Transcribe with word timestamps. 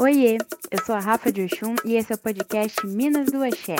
Oiê, 0.00 0.38
eu 0.70 0.84
sou 0.86 0.94
a 0.94 1.00
Rafa 1.00 1.32
de 1.32 1.42
Oxum 1.42 1.74
e 1.84 1.96
esse 1.96 2.12
é 2.12 2.14
o 2.14 2.18
podcast 2.18 2.86
Minas 2.86 3.26
do 3.32 3.42
Axé. 3.42 3.74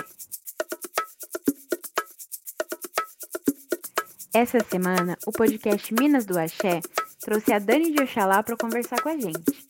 Essa 4.35 4.59
semana, 4.69 5.17
o 5.25 5.31
podcast 5.31 5.95
Minas 5.95 6.27
do 6.27 6.37
Axé 6.37 6.81
trouxe 7.21 7.53
a 7.53 7.61
Dani 7.61 7.93
de 7.93 8.03
Oxalá 8.03 8.43
para 8.43 8.57
conversar 8.57 9.01
com 9.01 9.11
a 9.11 9.17
gente. 9.17 9.69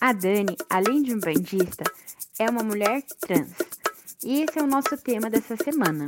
A 0.00 0.12
Dani, 0.12 0.56
além 0.70 1.02
de 1.02 1.12
um 1.12 1.18
bandista, 1.18 1.82
é 2.38 2.48
uma 2.48 2.62
mulher 2.62 3.02
trans. 3.18 3.56
E 4.24 4.42
esse 4.42 4.56
é 4.56 4.62
o 4.62 4.68
nosso 4.68 4.96
tema 4.98 5.28
dessa 5.28 5.56
semana: 5.56 6.06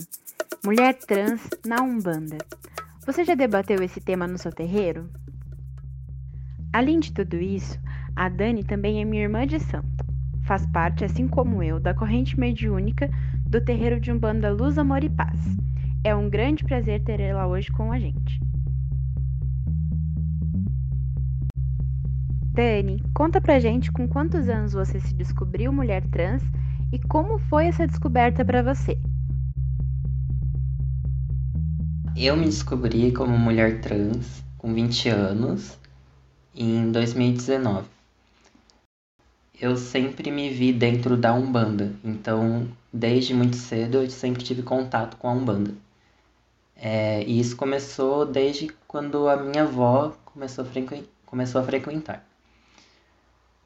Mulher 0.64 0.94
trans 0.94 1.40
na 1.66 1.82
Umbanda. 1.82 2.38
Você 3.04 3.24
já 3.24 3.34
debateu 3.34 3.82
esse 3.82 4.00
tema 4.00 4.28
no 4.28 4.38
seu 4.38 4.52
terreiro? 4.52 5.10
Além 6.73 7.01
de 7.01 7.12
tudo 7.12 7.34
isso, 7.37 7.77
a 8.18 8.28
Dani 8.28 8.64
também 8.64 9.00
é 9.00 9.04
minha 9.04 9.22
irmã 9.22 9.46
de 9.46 9.60
santo. 9.60 10.04
Faz 10.42 10.66
parte, 10.66 11.04
assim 11.04 11.28
como 11.28 11.62
eu, 11.62 11.78
da 11.78 11.95
corrente 11.95 12.38
mediúnica 12.38 13.09
do 13.46 13.60
terreiro 13.60 14.00
de 14.00 14.10
Umbanda 14.10 14.50
Luz, 14.50 14.76
Amor 14.76 15.04
e 15.04 15.09
Paz. 15.09 15.40
É 16.02 16.12
um 16.16 16.28
grande 16.28 16.64
prazer 16.64 17.00
ter 17.04 17.20
ela 17.20 17.46
hoje 17.46 17.70
com 17.70 17.92
a 17.92 17.98
gente. 18.00 18.40
Dani, 22.52 23.00
conta 23.14 23.40
pra 23.40 23.60
gente 23.60 23.92
com 23.92 24.09
quantos 24.09 24.48
anos 24.48 24.73
você 24.73 24.98
se 24.98 25.14
descobriu 25.14 25.73
mulher 25.73 26.04
trans 26.09 26.42
e 26.90 26.98
como 26.98 27.38
foi 27.38 27.66
essa 27.66 27.87
descoberta 27.87 28.45
para 28.45 28.64
você. 28.64 28.98
Eu 32.16 32.37
me 32.37 32.46
descobri 32.46 33.12
como 33.12 33.38
mulher 33.38 33.80
trans 33.80 34.42
com 34.56 34.74
20 34.74 35.09
anos 35.09 35.78
em 36.52 36.90
2019. 36.90 37.98
Eu 39.60 39.76
sempre 39.76 40.30
me 40.30 40.51
vi 40.51 40.73
dentro 40.73 41.16
da 41.16 41.34
Umbanda, 41.34 41.92
então 42.04 42.68
desde 42.92 43.34
muito 43.34 43.56
cedo 43.56 43.98
eu 43.98 44.10
sempre 44.10 44.45
tive 44.45 44.62
contato 44.62 45.16
com 45.16 45.28
a 45.28 45.32
Umbanda. 45.32 45.74
É, 46.76 47.24
e 47.24 47.40
isso 47.40 47.56
começou 47.56 48.24
desde 48.24 48.68
quando 48.87 49.28
a 49.28 49.37
minha 49.37 49.65
avó 49.65 50.16
começou 50.24 50.65
a, 50.65 50.68
começou 51.26 51.60
a 51.60 51.65
frequentar. 51.65 52.24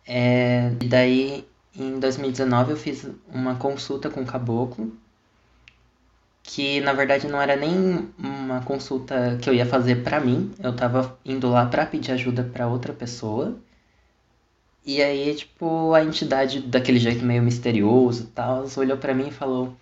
É, 0.07 0.73
e 0.81 0.87
daí, 0.89 1.47
em 1.77 2.01
2019, 2.01 2.73
eu 2.73 2.77
fiz 2.77 3.07
uma 3.29 3.57
consulta 3.57 4.09
com 4.09 4.23
o 4.23 4.27
caboclo, 4.27 4.97
que 6.43 6.81
na 6.81 6.93
verdade 6.93 7.29
não 7.29 7.41
era 7.41 7.55
nem 7.55 8.09
uma 8.19 8.63
consulta 8.63 9.39
que 9.41 9.49
eu 9.49 9.55
ia 9.55 9.67
fazer 9.67 10.03
para 10.03 10.21
mim, 10.21 10.53
eu 10.59 10.75
tava 10.75 11.19
indo 11.25 11.49
lá 11.51 11.67
para 11.67 11.87
pedir 11.87 12.13
ajuda 12.13 12.43
para 12.43 12.67
outra 12.67 12.93
pessoa. 12.93 13.57
E 14.85 15.03
aí, 15.03 15.35
tipo, 15.35 15.93
a 15.95 16.05
entidade 16.05 16.61
daquele 16.61 16.99
jeito 16.99 17.25
meio 17.25 17.43
misterioso 17.43 18.25
e 18.25 18.27
tal, 18.29 18.67
olhou 18.77 18.97
para 18.99 19.15
mim 19.15 19.29
e 19.29 19.33
falou: 19.33 19.75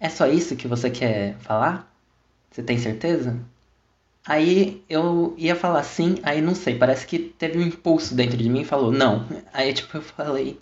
"É 0.00 0.08
só 0.08 0.26
isso 0.26 0.56
que 0.56 0.66
você 0.68 0.90
quer 0.90 1.36
falar? 1.38 1.92
Você 2.50 2.62
tem 2.62 2.78
certeza?" 2.78 3.38
Aí 4.26 4.84
eu 4.88 5.34
ia 5.38 5.56
falar 5.56 5.82
sim, 5.82 6.16
aí 6.22 6.40
não 6.42 6.54
sei, 6.54 6.76
parece 6.78 7.06
que 7.06 7.18
teve 7.18 7.58
um 7.58 7.62
impulso 7.62 8.14
dentro 8.14 8.36
de 8.36 8.48
mim 8.50 8.60
e 8.60 8.64
falou 8.64 8.92
não. 8.92 9.26
Aí 9.52 9.72
tipo 9.72 9.96
eu 9.96 10.02
falei 10.02 10.60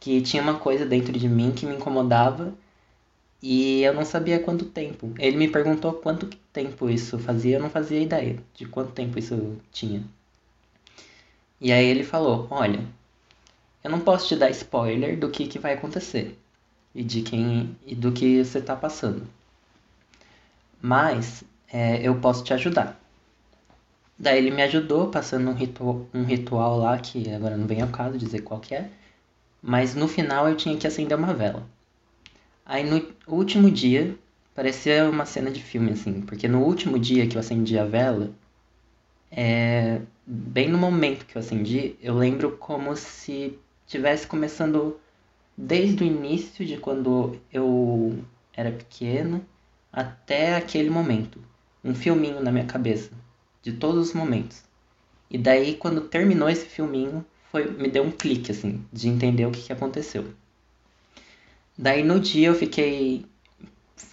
que 0.00 0.20
tinha 0.22 0.42
uma 0.42 0.58
coisa 0.58 0.86
dentro 0.86 1.12
de 1.18 1.28
mim 1.28 1.52
que 1.52 1.66
me 1.66 1.74
incomodava 1.76 2.54
e 3.42 3.82
eu 3.82 3.94
não 3.94 4.04
sabia 4.04 4.38
quanto 4.40 4.66
tempo. 4.66 5.12
Ele 5.18 5.36
me 5.36 5.48
perguntou 5.48 5.94
quanto 5.94 6.26
tempo 6.52 6.88
isso 6.90 7.18
fazia, 7.18 7.56
eu 7.56 7.60
não 7.62 7.70
fazia 7.70 8.00
ideia 8.00 8.36
de 8.54 8.66
quanto 8.66 8.92
tempo 8.92 9.18
isso 9.18 9.56
tinha. 9.72 10.02
E 11.60 11.72
aí 11.72 11.86
ele 11.86 12.04
falou: 12.04 12.46
Olha, 12.50 12.84
eu 13.82 13.90
não 13.90 14.00
posso 14.00 14.28
te 14.28 14.36
dar 14.36 14.50
spoiler 14.50 15.18
do 15.18 15.30
que, 15.30 15.46
que 15.46 15.58
vai 15.58 15.74
acontecer 15.74 16.38
e 16.94 17.02
de 17.02 17.22
quem 17.22 17.76
e 17.86 17.94
do 17.94 18.12
que 18.12 18.44
você 18.44 18.58
está 18.58 18.76
passando, 18.76 19.26
mas 20.80 21.44
é, 21.72 22.00
eu 22.02 22.20
posso 22.20 22.44
te 22.44 22.52
ajudar. 22.54 23.00
Daí 24.18 24.38
ele 24.38 24.50
me 24.50 24.62
ajudou 24.62 25.08
passando 25.08 25.48
um 25.48 25.54
ritual, 25.54 26.06
um 26.12 26.24
ritual 26.24 26.78
lá 26.78 26.98
que 26.98 27.30
agora 27.30 27.56
não 27.56 27.66
vem 27.66 27.82
ao 27.82 27.88
caso 27.88 28.18
dizer 28.18 28.40
qual 28.40 28.60
que 28.60 28.74
é, 28.74 28.90
mas 29.62 29.94
no 29.94 30.08
final 30.08 30.48
eu 30.48 30.56
tinha 30.56 30.76
que 30.76 30.86
acender 30.86 31.16
uma 31.16 31.34
vela. 31.34 31.64
Aí 32.66 32.84
no 32.84 33.02
último 33.26 33.70
dia, 33.70 34.16
parecia 34.54 35.08
uma 35.08 35.24
cena 35.24 35.50
de 35.50 35.62
filme, 35.62 35.92
assim, 35.92 36.20
porque 36.22 36.48
no 36.48 36.62
último 36.62 36.98
dia 36.98 37.26
que 37.26 37.36
eu 37.36 37.40
acendi 37.40 37.78
a 37.78 37.84
vela, 37.84 38.30
é, 39.30 40.00
bem 40.30 40.68
no 40.68 40.76
momento 40.76 41.24
que 41.24 41.36
eu 41.36 41.40
acendi, 41.40 41.96
eu 42.02 42.14
lembro 42.14 42.58
como 42.58 42.94
se 42.94 43.58
tivesse 43.86 44.26
começando 44.26 45.00
desde 45.56 46.04
o 46.04 46.06
início 46.06 46.66
de 46.66 46.76
quando 46.76 47.40
eu 47.50 48.22
era 48.52 48.70
pequena 48.70 49.40
até 49.90 50.54
aquele 50.54 50.90
momento. 50.90 51.40
Um 51.82 51.94
filminho 51.94 52.42
na 52.42 52.52
minha 52.52 52.66
cabeça, 52.66 53.10
de 53.62 53.72
todos 53.72 54.08
os 54.08 54.14
momentos. 54.14 54.62
E 55.30 55.38
daí, 55.38 55.74
quando 55.76 56.02
terminou 56.02 56.50
esse 56.50 56.66
filminho, 56.66 57.24
foi, 57.50 57.70
me 57.70 57.88
deu 57.88 58.02
um 58.02 58.10
clique, 58.10 58.50
assim, 58.50 58.84
de 58.92 59.08
entender 59.08 59.46
o 59.46 59.50
que, 59.50 59.62
que 59.62 59.72
aconteceu. 59.72 60.26
Daí 61.76 62.02
no 62.02 62.20
dia 62.20 62.48
eu 62.48 62.54
fiquei. 62.54 63.24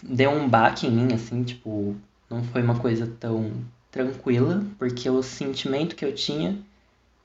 Deu 0.01 0.31
um 0.31 0.47
baque 0.47 0.87
em 0.87 0.91
mim, 0.91 1.13
assim, 1.13 1.43
tipo, 1.43 1.95
não 2.29 2.43
foi 2.43 2.61
uma 2.61 2.79
coisa 2.79 3.07
tão 3.19 3.65
tranquila, 3.95 4.61
porque 4.77 5.09
o 5.09 5.23
sentimento 5.23 5.95
que 5.95 6.03
eu 6.03 6.13
tinha 6.13 6.61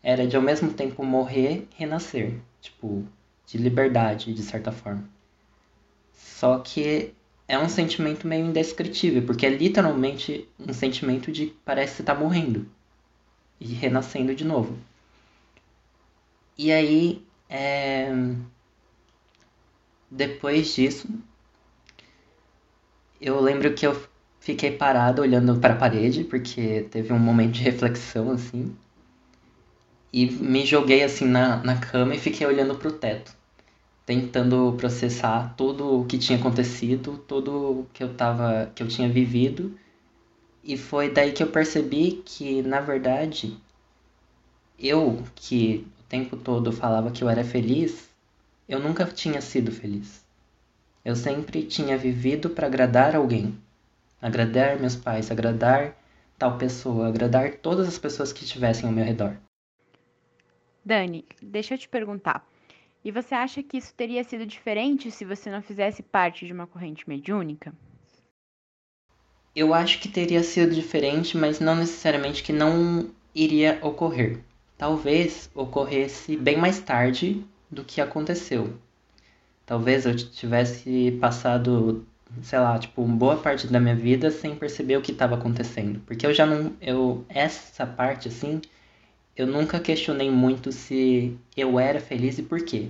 era 0.00 0.25
de 0.25 0.36
ao 0.36 0.42
mesmo 0.42 0.72
tempo 0.72 1.04
morrer 1.04 1.66
renascer, 1.76 2.38
tipo, 2.60 3.04
de 3.44 3.58
liberdade, 3.58 4.32
de 4.32 4.42
certa 4.42 4.70
forma. 4.70 5.04
Só 6.14 6.60
que 6.60 7.12
é 7.48 7.59
um 7.59 7.69
sentimento 7.69 8.25
meio 8.25 8.47
indescritível, 8.47 9.26
porque 9.26 9.44
é 9.44 9.50
literalmente 9.50 10.48
um 10.60 10.72
sentimento 10.72 11.32
de 11.32 11.53
parece 11.64 11.91
que 11.91 11.97
você 11.97 12.03
tá 12.04 12.14
morrendo 12.14 12.64
e 13.59 13.66
renascendo 13.66 14.32
de 14.32 14.44
novo. 14.44 14.78
E 16.56 16.70
aí, 16.70 17.26
é 17.48 18.12
depois 20.09 20.75
disso, 20.75 21.09
eu 23.20 23.41
lembro 23.41 23.72
que 23.75 23.86
eu 23.86 24.09
fiquei 24.40 24.72
parado 24.72 25.22
olhando 25.22 25.60
para 25.60 25.74
a 25.74 25.76
parede, 25.76 26.24
porque 26.24 26.86
teve 26.90 27.12
um 27.12 27.18
momento 27.18 27.52
de 27.52 27.62
reflexão 27.62 28.32
assim. 28.32 28.74
E 30.12 30.26
me 30.28 30.66
joguei 30.66 31.04
assim 31.04 31.26
na, 31.26 31.58
na 31.62 31.76
cama 31.76 32.14
e 32.14 32.18
fiquei 32.18 32.46
olhando 32.46 32.74
para 32.74 32.88
o 32.88 32.92
teto, 32.92 33.32
tentando 34.04 34.74
processar 34.76 35.54
tudo 35.56 36.00
o 36.00 36.04
que 36.06 36.18
tinha 36.18 36.38
acontecido, 36.38 37.18
tudo 37.28 37.86
que 37.92 38.02
eu 38.02 38.12
tava, 38.14 38.72
que 38.74 38.82
eu 38.82 38.88
tinha 38.88 39.08
vivido. 39.08 39.78
E 40.64 40.76
foi 40.76 41.10
daí 41.12 41.32
que 41.32 41.42
eu 41.42 41.46
percebi 41.46 42.22
que, 42.24 42.62
na 42.62 42.80
verdade, 42.80 43.56
eu 44.78 45.22
que 45.34 45.86
o 46.00 46.02
tempo 46.08 46.36
todo 46.36 46.72
falava 46.72 47.10
que 47.10 47.22
eu 47.22 47.28
era 47.28 47.44
feliz, 47.44 48.08
eu 48.68 48.80
nunca 48.80 49.04
tinha 49.04 49.40
sido 49.40 49.70
feliz. 49.70 50.24
Eu 51.04 51.14
sempre 51.16 51.62
tinha 51.62 51.96
vivido 51.96 52.50
para 52.50 52.66
agradar 52.66 53.14
alguém. 53.14 53.56
Agradar 54.20 54.78
meus 54.78 54.97
pais, 54.97 55.31
agradar 55.31 55.97
tal 56.38 56.56
pessoa, 56.58 57.08
agradar 57.08 57.56
todas 57.56 57.88
as 57.88 57.98
pessoas 57.98 58.32
que 58.32 58.44
estivessem 58.44 58.86
ao 58.86 58.94
meu 58.94 59.04
redor. 59.04 59.36
Dani, 60.84 61.25
deixa 61.42 61.75
eu 61.75 61.78
te 61.78 61.88
perguntar. 61.88 62.47
E 63.04 63.10
você 63.10 63.34
acha 63.34 63.62
que 63.62 63.78
isso 63.78 63.94
teria 63.94 64.22
sido 64.25 64.44
diferente 64.44 65.10
se 65.10 65.25
você 65.25 65.50
não 65.50 65.62
fizesse 65.62 66.03
parte 66.03 66.47
de 66.47 66.53
uma 66.53 66.66
corrente 66.66 67.09
mediúnica? 67.09 67.72
Eu 69.54 69.75
acho 69.75 70.00
que 70.00 70.09
teria 70.09 70.42
sido 70.42 70.75
diferente, 70.75 71.36
mas 71.36 71.60
não 71.60 71.75
necessariamente 71.75 72.42
que 72.42 72.53
não 72.53 73.10
iria 73.34 73.78
ocorrer. 73.83 74.39
Talvez 74.77 75.50
ocorresse 75.54 76.36
bem 76.36 76.56
mais 76.56 76.80
tarde 76.80 77.44
do 77.71 77.84
que 77.84 78.00
aconteceu. 78.00 78.74
Talvez 79.66 80.06
eu 80.06 80.16
tivesse 80.16 81.18
passado, 81.21 82.06
sei 82.42 82.59
lá, 82.59 82.78
tipo, 82.78 83.03
boa 83.04 83.36
parte 83.36 83.66
da 83.66 83.80
minha 83.80 83.94
vida 83.94 84.30
sem 84.30 84.54
perceber 84.54 84.97
o 84.97 85.03
que 85.03 85.12
estava 85.12 85.34
acontecendo. 85.34 86.00
Porque 86.06 86.27
eu 86.27 86.32
já 86.32 86.47
não. 86.47 86.72
Eu, 86.80 87.24
essa 87.28 87.86
parte, 87.86 88.28
assim, 88.28 88.60
eu 89.36 89.47
nunca 89.47 89.80
questionei 89.80 90.30
muito 90.30 90.72
se 90.72 91.36
eu 91.56 91.78
era 91.78 92.00
feliz 92.00 92.38
e 92.38 92.42
por 92.42 92.65
quê. 92.65 92.88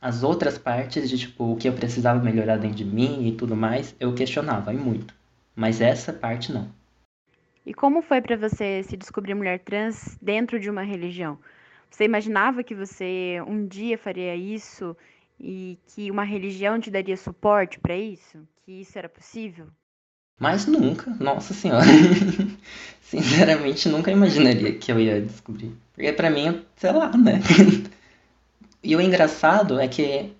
As 0.00 0.22
outras 0.22 0.58
partes 0.58 1.08
de, 1.08 1.18
tipo, 1.18 1.52
o 1.52 1.56
que 1.56 1.68
eu 1.68 1.72
precisava 1.72 2.22
melhorar 2.22 2.56
dentro 2.56 2.76
de 2.76 2.84
mim 2.84 3.28
e 3.28 3.32
tudo 3.32 3.54
mais, 3.54 3.94
eu 4.00 4.14
questionava, 4.14 4.72
e 4.74 4.76
muito. 4.76 5.14
Mas 5.54 5.80
essa 5.80 6.12
parte 6.12 6.52
não. 6.52 6.68
E 7.64 7.72
como 7.72 8.02
foi 8.02 8.20
para 8.20 8.36
você 8.36 8.82
se 8.82 8.96
descobrir 8.96 9.34
mulher 9.34 9.60
trans 9.60 10.18
dentro 10.20 10.58
de 10.58 10.68
uma 10.68 10.82
religião? 10.82 11.38
Você 11.88 12.04
imaginava 12.04 12.64
que 12.64 12.74
você 12.74 13.40
um 13.46 13.66
dia 13.66 13.96
faria 13.96 14.34
isso 14.34 14.96
e 15.42 15.76
que 15.88 16.08
uma 16.10 16.22
religião 16.22 16.78
te 16.78 16.90
daria 16.90 17.16
suporte 17.16 17.80
para 17.80 17.96
isso? 17.96 18.38
Que 18.64 18.80
isso 18.80 18.96
era 18.96 19.08
possível? 19.08 19.66
Mas 20.38 20.66
nunca, 20.66 21.10
nossa 21.18 21.52
senhora. 21.52 21.84
Sinceramente, 23.02 23.88
nunca 23.88 24.10
imaginaria 24.10 24.72
que 24.72 24.90
eu 24.90 25.00
ia 25.00 25.20
descobrir. 25.20 25.72
Porque 25.92 26.12
pra 26.12 26.30
mim, 26.30 26.62
sei 26.76 26.92
lá, 26.92 27.10
né? 27.16 27.40
e 28.82 28.94
o 28.96 29.00
engraçado 29.00 29.78
é 29.78 29.88
que 29.88 30.32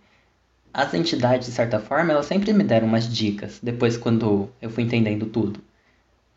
as 0.73 0.95
entidades, 0.95 1.49
de 1.49 1.55
certa 1.55 1.81
forma, 1.81 2.13
elas 2.13 2.27
sempre 2.27 2.53
me 2.53 2.65
deram 2.65 2.87
umas 2.87 3.13
dicas 3.13 3.59
depois 3.63 3.97
quando 3.97 4.49
eu 4.61 4.71
fui 4.71 4.85
entendendo 4.85 5.27
tudo. 5.27 5.61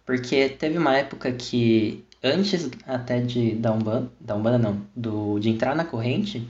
Porque 0.05 0.49
teve 0.49 0.77
uma 0.77 0.97
época 0.97 1.31
que, 1.31 2.03
antes 2.21 2.69
até 2.85 3.19
de 3.21 3.55
da 3.55 3.71
Umbanda, 3.71 4.11
da 4.19 4.57
não, 4.57 4.81
do, 4.95 5.39
de 5.39 5.49
entrar 5.49 5.75
na 5.75 5.85
corrente, 5.85 6.47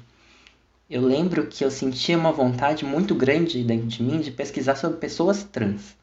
eu 0.89 1.01
lembro 1.01 1.47
que 1.47 1.63
eu 1.63 1.71
sentia 1.71 2.17
uma 2.17 2.31
vontade 2.31 2.85
muito 2.85 3.15
grande 3.15 3.63
dentro 3.63 3.87
de 3.87 4.03
mim 4.03 4.19
de 4.19 4.31
pesquisar 4.31 4.75
sobre 4.75 4.97
pessoas 4.97 5.43
trans. 5.43 5.95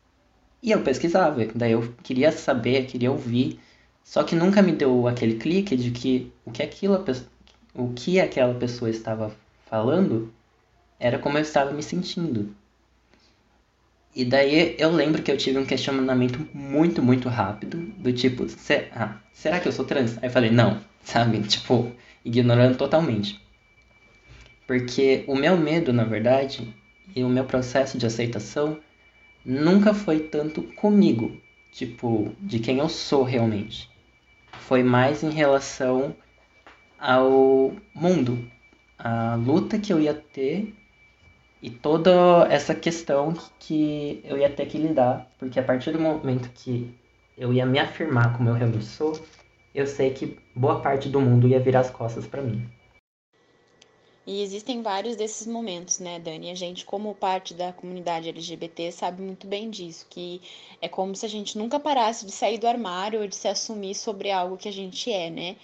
E 0.63 0.71
eu 0.71 0.83
pesquisava, 0.83 1.45
daí 1.55 1.73
eu 1.73 1.95
queria 2.03 2.33
saber, 2.33 2.87
queria 2.87 3.11
ouvir, 3.11 3.59
só 4.05 4.23
que 4.23 4.35
nunca 4.35 4.63
me 4.63 4.73
deu 4.73 5.07
aquele 5.07 5.35
clique 5.35 5.77
de 5.77 5.91
que 5.91 6.33
o 6.45 6.51
que 6.51 6.63
aquilo, 6.63 7.05
o 7.75 7.93
que 7.93 8.21
aquela 8.21 8.55
pessoa 8.55 8.91
estava 8.91 9.35
falando 9.67 10.33
era 10.99 11.19
como 11.19 11.39
eu 11.39 11.43
estava 11.43 11.73
me 11.73 11.83
sentindo. 11.83 12.55
E 14.15 14.25
daí 14.25 14.77
eu 14.79 14.91
lembro 14.91 15.23
que 15.23 15.33
eu 15.33 15.37
tive 15.37 15.59
um 15.59 15.65
questionamento 15.65 16.47
muito, 16.53 17.03
muito 17.03 17.29
rápido, 17.29 17.79
do 17.99 18.13
tipo, 18.13 18.47
ah, 18.95 19.17
será 19.33 19.59
que 19.59 19.67
eu 19.67 19.73
sou 19.73 19.85
trans? 19.85 20.19
Aí 20.19 20.29
eu 20.29 20.31
falei, 20.31 20.51
não, 20.51 20.81
sabe? 21.03 21.41
Tipo, 21.49 21.91
ignorando 22.25 22.77
totalmente. 22.77 23.42
Porque 24.67 25.25
o 25.27 25.35
meu 25.35 25.57
medo, 25.57 25.93
na 25.93 26.05
verdade, 26.05 26.75
e 27.15 27.23
o 27.25 27.29
meu 27.29 27.45
processo 27.45 27.99
de 27.99 28.07
aceitação 28.07 28.79
nunca 29.45 29.93
foi 29.93 30.21
tanto 30.21 30.63
comigo, 30.63 31.37
tipo, 31.73 32.35
de 32.41 32.59
quem 32.59 32.79
eu 32.79 32.89
sou 32.89 33.23
realmente. 33.23 33.91
Foi 34.53 34.83
mais 34.83 35.23
em 35.23 35.31
relação 35.31 36.15
ao 36.99 37.73
mundo, 37.95 38.39
a 38.99 39.35
luta 39.35 39.79
que 39.79 39.93
eu 39.93 40.01
ia 40.01 40.15
ter 40.15 40.73
e 41.61 41.69
toda 41.69 42.47
essa 42.49 42.75
questão 42.75 43.35
que 43.59 44.21
eu 44.25 44.39
ia 44.39 44.49
ter 44.49 44.67
que 44.67 44.79
lidar, 44.79 45.29
porque 45.39 45.59
a 45.59 45.63
partir 45.63 45.93
do 45.93 46.01
momento 46.01 46.51
que 46.55 46.95
eu 47.37 47.53
ia 47.53 47.67
me 47.67 47.79
afirmar 47.79 48.37
como 48.37 48.49
eu 48.49 48.55
realmente 48.55 48.85
sou, 48.85 49.21
eu 49.75 49.87
sei 49.87 50.11
que 50.11 50.39
boa 50.55 50.81
parte 50.81 51.09
do 51.09 51.21
mundo 51.21 51.49
ia 51.49 51.59
virar 51.59 51.81
as 51.81 51.91
costas 51.91 52.27
para 52.27 52.43
mim. 52.43 52.65
E 54.25 54.41
existem 54.41 54.83
vários 54.83 55.17
desses 55.17 55.49
momentos, 55.49 55.99
né, 55.99 56.21
Dani? 56.21 56.51
A 56.51 56.55
gente, 56.55 56.85
como 56.85 57.13
parte 57.15 57.55
da 57.55 57.73
comunidade 57.73 58.29
LGBT, 58.29 58.93
sabe 58.93 59.21
muito 59.21 59.49
bem 59.49 59.69
disso, 59.69 60.07
que 60.09 60.41
é 60.81 60.89
como 60.89 61.15
se 61.17 61.27
a 61.27 61.29
gente 61.29 61.59
nunca 61.59 61.81
parasse 61.81 62.25
de 62.25 62.31
sair 62.31 62.59
do 62.59 62.69
armário 62.69 63.21
ou 63.21 63.27
de 63.27 63.35
se 63.35 63.49
assumir 63.49 63.97
sobre 63.97 64.31
algo 64.31 64.57
que 64.57 64.69
a 64.69 64.73
gente 64.73 65.11
é, 65.11 65.29
né? 65.29 65.57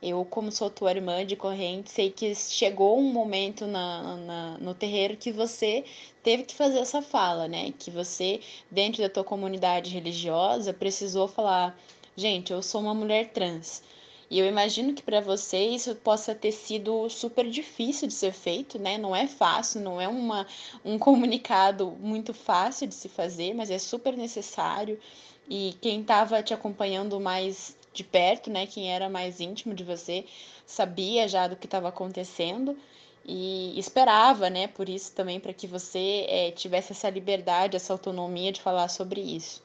Eu, 0.00 0.24
como 0.24 0.52
sou 0.52 0.70
tua 0.70 0.92
irmã 0.92 1.26
de 1.26 1.34
corrente, 1.34 1.90
sei 1.90 2.10
que 2.10 2.32
chegou 2.34 2.96
um 2.98 3.12
momento 3.12 3.66
na, 3.66 4.16
na, 4.18 4.58
no 4.58 4.74
terreiro 4.74 5.16
que 5.16 5.32
você 5.32 5.84
teve 6.22 6.44
que 6.44 6.54
fazer 6.54 6.78
essa 6.78 7.02
fala, 7.02 7.48
né? 7.48 7.72
Que 7.76 7.90
você, 7.90 8.40
dentro 8.70 9.02
da 9.02 9.08
tua 9.08 9.24
comunidade 9.24 9.90
religiosa, 9.90 10.72
precisou 10.72 11.26
falar: 11.26 11.76
gente, 12.16 12.52
eu 12.52 12.62
sou 12.62 12.82
uma 12.82 12.94
mulher 12.94 13.30
trans. 13.32 13.82
E 14.28 14.38
eu 14.38 14.46
imagino 14.46 14.92
que 14.92 15.02
para 15.02 15.20
você 15.20 15.58
isso 15.68 15.94
possa 15.96 16.34
ter 16.34 16.50
sido 16.52 17.08
super 17.08 17.48
difícil 17.48 18.08
de 18.08 18.14
ser 18.14 18.32
feito, 18.32 18.78
né? 18.78 18.98
Não 18.98 19.14
é 19.14 19.26
fácil, 19.26 19.80
não 19.80 20.00
é 20.00 20.08
uma, 20.08 20.46
um 20.84 20.98
comunicado 20.98 21.92
muito 22.00 22.34
fácil 22.34 22.88
de 22.88 22.94
se 22.94 23.08
fazer, 23.08 23.54
mas 23.54 23.70
é 23.70 23.78
super 23.78 24.16
necessário. 24.16 24.98
E 25.48 25.76
quem 25.80 26.00
estava 26.00 26.42
te 26.42 26.52
acompanhando 26.52 27.20
mais 27.20 27.76
de 27.92 28.02
perto, 28.02 28.50
né? 28.50 28.66
Quem 28.66 28.92
era 28.92 29.08
mais 29.08 29.40
íntimo 29.40 29.74
de 29.74 29.84
você, 29.84 30.24
sabia 30.66 31.28
já 31.28 31.46
do 31.46 31.56
que 31.56 31.66
estava 31.66 31.88
acontecendo 31.88 32.76
e 33.24 33.78
esperava, 33.78 34.50
né? 34.50 34.66
Por 34.68 34.88
isso 34.88 35.12
também 35.12 35.40
para 35.40 35.52
que 35.52 35.66
você 35.66 36.26
é, 36.28 36.50
tivesse 36.50 36.92
essa 36.92 37.08
liberdade, 37.08 37.76
essa 37.76 37.92
autonomia 37.92 38.52
de 38.52 38.60
falar 38.60 38.88
sobre 38.88 39.20
isso. 39.20 39.62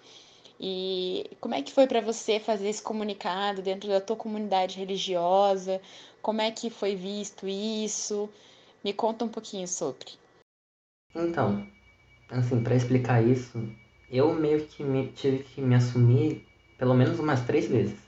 E 0.64 1.26
como 1.40 1.56
é 1.56 1.62
que 1.64 1.72
foi 1.74 1.88
para 1.88 2.02
você 2.02 2.40
fazer 2.40 2.70
esse 2.70 2.84
comunicado 2.84 3.64
dentro 3.64 3.90
da 3.90 4.00
tua 4.00 4.16
comunidade 4.16 4.78
religiosa? 4.78 5.82
Como 6.22 6.40
é 6.40 6.52
que 6.52 6.70
foi 6.70 6.96
visto 6.96 7.48
isso? 7.48 8.30
Me 8.84 8.94
conta 8.94 9.26
um 9.26 9.28
pouquinho 9.28 9.68
sobre. 9.68 10.12
Então, 11.16 11.66
assim, 12.30 12.64
para 12.64 12.76
explicar 12.76 13.26
isso, 13.26 13.68
eu 14.08 14.36
meio 14.36 14.64
que 14.68 14.84
me, 14.84 15.08
tive 15.08 15.40
que 15.40 15.60
me 15.60 15.74
assumir 15.74 16.46
pelo 16.78 16.94
menos 16.94 17.18
umas 17.18 17.42
três 17.42 17.68
vezes, 17.68 18.00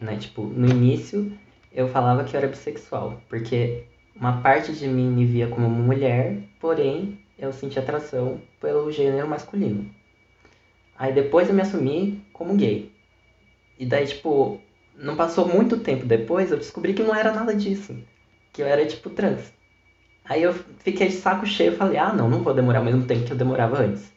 né? 0.00 0.16
Tipo, 0.16 0.42
no 0.42 0.66
início 0.66 1.38
eu 1.70 1.86
falava 1.88 2.24
que 2.24 2.34
eu 2.34 2.38
era 2.38 2.48
bissexual, 2.48 3.20
porque 3.28 3.84
uma 4.16 4.40
parte 4.40 4.72
de 4.72 4.88
mim 4.88 5.10
me 5.10 5.26
via 5.26 5.48
como 5.48 5.68
mulher, 5.68 6.38
porém 6.58 7.18
eu 7.38 7.52
sentia 7.52 7.82
atração 7.82 8.40
pelo 8.58 8.90
gênero 8.90 9.28
masculino. 9.28 9.94
Aí 10.96 11.12
depois 11.12 11.48
eu 11.48 11.54
me 11.54 11.62
assumi 11.62 12.22
como 12.32 12.56
gay. 12.56 12.92
E 13.78 13.86
daí, 13.86 14.06
tipo, 14.06 14.60
não 14.96 15.16
passou 15.16 15.48
muito 15.48 15.78
tempo 15.80 16.06
depois, 16.06 16.50
eu 16.50 16.58
descobri 16.58 16.94
que 16.94 17.02
não 17.02 17.14
era 17.14 17.32
nada 17.32 17.54
disso. 17.54 17.96
Que 18.52 18.62
eu 18.62 18.66
era, 18.66 18.86
tipo, 18.86 19.10
trans. 19.10 19.52
Aí 20.24 20.42
eu 20.42 20.52
fiquei 20.52 21.08
de 21.08 21.14
saco 21.14 21.46
cheio 21.46 21.72
e 21.72 21.76
falei, 21.76 21.98
ah, 21.98 22.12
não, 22.12 22.28
não 22.28 22.42
vou 22.42 22.54
demorar 22.54 22.80
o 22.80 22.84
mesmo 22.84 23.04
tempo 23.06 23.24
que 23.26 23.32
eu 23.32 23.36
demorava 23.36 23.78
antes. 23.78 24.12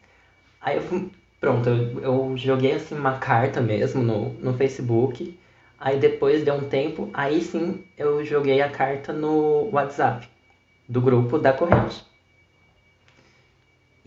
Aí 0.60 0.76
eu 0.76 0.82
fui, 0.82 1.10
pronto, 1.40 1.68
eu, 1.68 2.00
eu 2.00 2.36
joguei, 2.36 2.72
assim, 2.72 2.94
uma 2.96 3.18
carta 3.18 3.60
mesmo 3.60 4.02
no, 4.02 4.30
no 4.34 4.54
Facebook. 4.54 5.38
Aí 5.78 5.98
depois 5.98 6.44
de 6.44 6.50
um 6.50 6.68
tempo, 6.68 7.10
aí 7.14 7.40
sim 7.40 7.84
eu 7.96 8.24
joguei 8.24 8.60
a 8.60 8.70
carta 8.70 9.12
no 9.12 9.70
WhatsApp 9.72 10.28
do 10.88 11.00
grupo 11.00 11.38
da 11.38 11.52
corrente. 11.52 12.04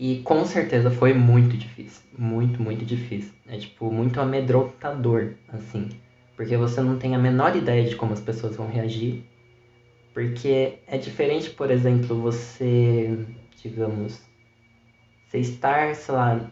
E 0.04 0.16
com 0.24 0.44
certeza 0.44 0.90
foi 0.90 1.14
muito 1.14 1.56
difícil. 1.56 2.02
Muito, 2.18 2.60
muito 2.60 2.84
difícil. 2.84 3.32
É 3.46 3.56
tipo, 3.56 3.88
muito 3.88 4.20
amedrontador, 4.20 5.34
assim. 5.46 5.90
Porque 6.34 6.56
você 6.56 6.80
não 6.80 6.98
tem 6.98 7.14
a 7.14 7.18
menor 7.20 7.54
ideia 7.54 7.88
de 7.88 7.94
como 7.94 8.12
as 8.12 8.18
pessoas 8.18 8.56
vão 8.56 8.66
reagir. 8.66 9.22
Porque 10.12 10.80
é 10.88 10.98
diferente, 10.98 11.50
por 11.50 11.70
exemplo, 11.70 12.20
você, 12.20 13.16
digamos, 13.62 14.20
você 15.28 15.38
estar, 15.38 15.94
sei 15.94 16.14
lá, 16.16 16.50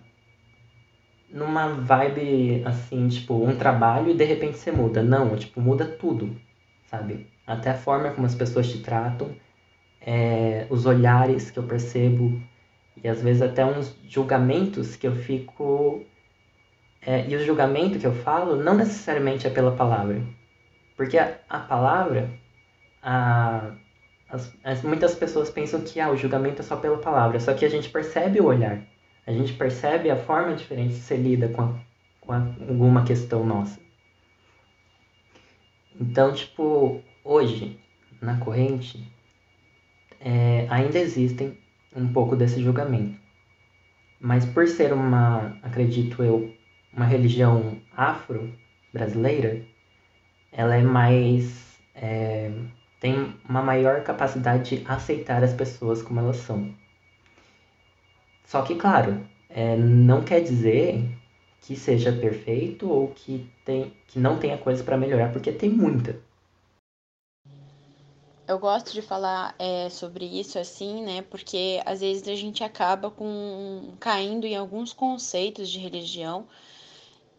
numa 1.28 1.70
vibe 1.70 2.62
assim, 2.64 3.08
tipo, 3.08 3.34
um 3.34 3.56
trabalho 3.56 4.12
e 4.12 4.16
de 4.16 4.24
repente 4.24 4.58
você 4.58 4.70
muda. 4.70 5.02
Não, 5.02 5.36
tipo, 5.36 5.60
muda 5.60 5.86
tudo, 5.86 6.36
sabe? 6.86 7.26
Até 7.44 7.70
a 7.70 7.76
forma 7.76 8.12
como 8.12 8.28
as 8.28 8.34
pessoas 8.36 8.70
te 8.70 8.78
tratam, 8.78 9.34
é, 10.00 10.68
os 10.70 10.86
olhares 10.86 11.50
que 11.50 11.58
eu 11.58 11.64
percebo, 11.64 12.40
e 13.02 13.08
às 13.08 13.22
vezes 13.22 13.42
até 13.42 13.64
uns 13.64 13.96
julgamentos 14.08 14.96
que 14.96 15.06
eu 15.06 15.14
fico. 15.14 16.04
É, 17.02 17.26
e 17.26 17.34
o 17.34 17.44
julgamento 17.44 17.98
que 17.98 18.06
eu 18.06 18.12
falo 18.12 18.56
não 18.56 18.74
necessariamente 18.74 19.46
é 19.46 19.50
pela 19.50 19.74
palavra. 19.74 20.22
Porque 20.96 21.16
a, 21.16 21.38
a 21.48 21.60
palavra, 21.60 22.30
a, 23.02 23.70
as, 24.28 24.52
as, 24.62 24.82
muitas 24.82 25.14
pessoas 25.14 25.48
pensam 25.48 25.80
que 25.80 25.98
ah, 25.98 26.10
o 26.10 26.16
julgamento 26.16 26.60
é 26.60 26.64
só 26.64 26.76
pela 26.76 26.98
palavra, 26.98 27.40
só 27.40 27.54
que 27.54 27.64
a 27.64 27.70
gente 27.70 27.88
percebe 27.88 28.38
o 28.38 28.44
olhar, 28.44 28.82
a 29.26 29.32
gente 29.32 29.54
percebe 29.54 30.10
a 30.10 30.16
forma 30.16 30.54
diferente 30.54 30.92
de 30.92 31.00
ser 31.00 31.16
lida 31.16 31.48
com, 31.48 31.62
a, 31.62 31.74
com 32.20 32.34
alguma 32.34 33.02
questão 33.02 33.46
nossa. 33.46 33.80
Então, 35.98 36.34
tipo, 36.34 37.02
hoje, 37.24 37.80
na 38.20 38.36
corrente, 38.38 39.10
é, 40.20 40.66
ainda 40.68 40.98
existem 40.98 41.58
um 41.94 42.12
pouco 42.12 42.36
desse 42.36 42.62
julgamento. 42.62 43.18
Mas 44.20 44.44
por 44.44 44.68
ser 44.68 44.92
uma, 44.92 45.56
acredito 45.62 46.22
eu, 46.22 46.54
uma 46.92 47.06
religião 47.06 47.80
afro-brasileira, 47.96 49.62
ela 50.52 50.76
é 50.76 50.82
mais. 50.82 51.78
É, 51.94 52.50
tem 53.00 53.34
uma 53.48 53.62
maior 53.62 54.02
capacidade 54.02 54.76
de 54.76 54.86
aceitar 54.86 55.42
as 55.42 55.54
pessoas 55.54 56.02
como 56.02 56.20
elas 56.20 56.36
são. 56.36 56.74
Só 58.44 58.62
que, 58.62 58.74
claro, 58.74 59.24
é, 59.48 59.76
não 59.76 60.22
quer 60.22 60.40
dizer 60.40 61.08
que 61.62 61.76
seja 61.76 62.12
perfeito 62.12 62.88
ou 62.88 63.08
que, 63.08 63.48
tem, 63.64 63.92
que 64.06 64.18
não 64.18 64.38
tenha 64.38 64.58
coisa 64.58 64.82
para 64.82 64.96
melhorar, 64.96 65.32
porque 65.32 65.52
tem 65.52 65.70
muita. 65.70 66.16
Eu 68.50 68.58
gosto 68.58 68.92
de 68.92 69.00
falar 69.00 69.54
é, 69.60 69.88
sobre 69.90 70.24
isso 70.24 70.58
assim, 70.58 71.04
né? 71.04 71.22
Porque 71.22 71.80
às 71.86 72.00
vezes 72.00 72.26
a 72.26 72.34
gente 72.34 72.64
acaba 72.64 73.08
com 73.08 73.94
caindo 74.00 74.44
em 74.44 74.56
alguns 74.56 74.92
conceitos 74.92 75.70
de 75.70 75.78
religião 75.78 76.48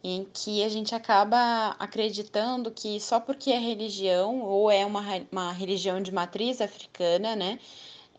em 0.02 0.26
que 0.34 0.64
a 0.64 0.70
gente 0.70 0.96
acaba 0.96 1.76
acreditando 1.78 2.72
que 2.72 2.98
só 3.02 3.20
porque 3.20 3.52
é 3.52 3.60
religião 3.60 4.42
ou 4.42 4.72
é 4.72 4.86
uma, 4.86 5.02
uma 5.30 5.52
religião 5.52 6.02
de 6.02 6.14
matriz 6.14 6.62
africana, 6.62 7.36
né? 7.36 7.60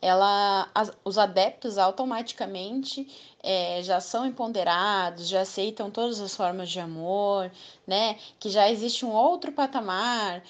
ela, 0.03 0.69
as, 0.75 0.91
os 1.05 1.17
adeptos 1.17 1.79
automaticamente 1.79 3.07
é, 3.41 3.81
já 3.85 4.01
são 4.01 4.27
empoderados, 4.27 5.29
já 5.29 5.43
aceitam 5.43 5.91
todas 5.93 6.21
as 6.21 6.35
formas 6.35 6.69
de 6.69 6.81
amor, 6.81 7.51
né? 7.87 8.19
Que 8.41 8.51
já 8.51 8.69
existe 8.69 9.07
um 9.07 9.13
outro 9.13 9.53
patamar. 9.53 10.43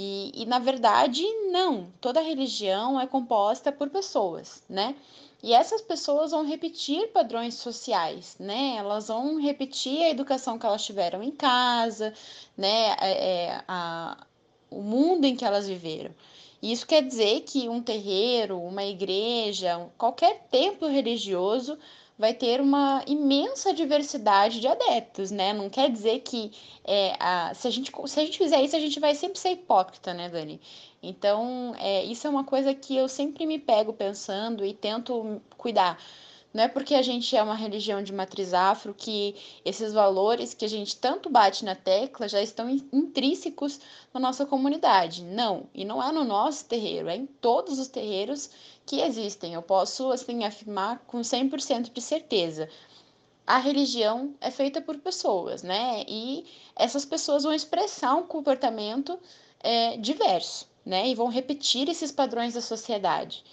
E, 0.00 0.30
e 0.42 0.46
na 0.46 0.60
verdade, 0.60 1.24
não. 1.50 1.92
Toda 2.00 2.20
religião 2.20 3.00
é 3.00 3.06
composta 3.06 3.72
por 3.72 3.90
pessoas, 3.90 4.62
né? 4.68 4.94
E 5.42 5.52
essas 5.52 5.82
pessoas 5.82 6.30
vão 6.30 6.46
repetir 6.46 7.08
padrões 7.08 7.54
sociais, 7.54 8.36
né? 8.38 8.76
Elas 8.76 9.08
vão 9.08 9.40
repetir 9.40 10.04
a 10.04 10.10
educação 10.10 10.56
que 10.56 10.64
elas 10.64 10.84
tiveram 10.84 11.20
em 11.20 11.32
casa, 11.32 12.14
né? 12.56 12.94
É, 13.00 13.46
é 13.46 13.64
a, 13.66 14.24
o 14.70 14.82
mundo 14.82 15.24
em 15.24 15.34
que 15.34 15.44
elas 15.44 15.66
viveram. 15.66 16.14
Isso 16.62 16.86
quer 16.86 17.02
dizer 17.02 17.40
que 17.40 17.68
um 17.68 17.82
terreiro, 17.82 18.56
uma 18.62 18.84
igreja, 18.84 19.84
qualquer 19.98 20.46
templo 20.48 20.86
religioso 20.86 21.76
vai 22.18 22.34
ter 22.34 22.60
uma 22.60 23.02
imensa 23.06 23.72
diversidade 23.72 24.60
de 24.60 24.66
adeptos, 24.66 25.30
né? 25.30 25.52
Não 25.52 25.70
quer 25.70 25.88
dizer 25.90 26.20
que 26.20 26.50
é, 26.84 27.14
a, 27.20 27.54
se, 27.54 27.68
a 27.68 27.70
gente, 27.70 27.92
se 28.06 28.20
a 28.20 28.24
gente 28.24 28.36
fizer 28.36 28.60
isso, 28.60 28.74
a 28.74 28.80
gente 28.80 28.98
vai 28.98 29.14
sempre 29.14 29.38
ser 29.38 29.50
hipócrita, 29.50 30.12
né, 30.12 30.28
Dani? 30.28 30.60
Então, 31.00 31.74
é, 31.78 32.04
isso 32.04 32.26
é 32.26 32.30
uma 32.30 32.42
coisa 32.42 32.74
que 32.74 32.96
eu 32.96 33.08
sempre 33.08 33.46
me 33.46 33.58
pego 33.58 33.92
pensando 33.92 34.64
e 34.64 34.74
tento 34.74 35.40
cuidar. 35.56 35.96
Não 36.58 36.64
é 36.64 36.68
porque 36.68 36.96
a 36.96 37.02
gente 37.02 37.36
é 37.36 37.40
uma 37.40 37.54
religião 37.54 38.02
de 38.02 38.12
matriz 38.12 38.52
afro 38.52 38.92
que 38.92 39.36
esses 39.64 39.92
valores 39.92 40.54
que 40.54 40.64
a 40.64 40.68
gente 40.68 40.96
tanto 40.96 41.30
bate 41.30 41.64
na 41.64 41.76
tecla 41.76 42.28
já 42.28 42.42
estão 42.42 42.68
intrínsecos 42.68 43.78
na 44.12 44.18
nossa 44.18 44.44
comunidade. 44.44 45.22
Não, 45.22 45.68
e 45.72 45.84
não 45.84 46.02
é 46.02 46.10
no 46.10 46.24
nosso 46.24 46.64
terreiro, 46.64 47.08
é 47.08 47.14
em 47.14 47.26
todos 47.26 47.78
os 47.78 47.86
terreiros 47.86 48.50
que 48.84 49.00
existem. 49.00 49.54
Eu 49.54 49.62
posso 49.62 50.10
assim 50.10 50.42
afirmar 50.42 50.98
com 51.06 51.20
100% 51.20 51.92
de 51.92 52.00
certeza. 52.00 52.68
A 53.46 53.58
religião 53.58 54.34
é 54.40 54.50
feita 54.50 54.80
por 54.80 54.98
pessoas, 54.98 55.62
né? 55.62 56.02
E 56.08 56.44
essas 56.74 57.04
pessoas 57.04 57.44
vão 57.44 57.54
expressar 57.54 58.16
um 58.16 58.26
comportamento 58.26 59.16
é, 59.60 59.96
diverso, 59.96 60.68
né? 60.84 61.06
E 61.08 61.14
vão 61.14 61.28
repetir 61.28 61.88
esses 61.88 62.10
padrões 62.10 62.54
da 62.54 62.60
sociedade. 62.60 63.44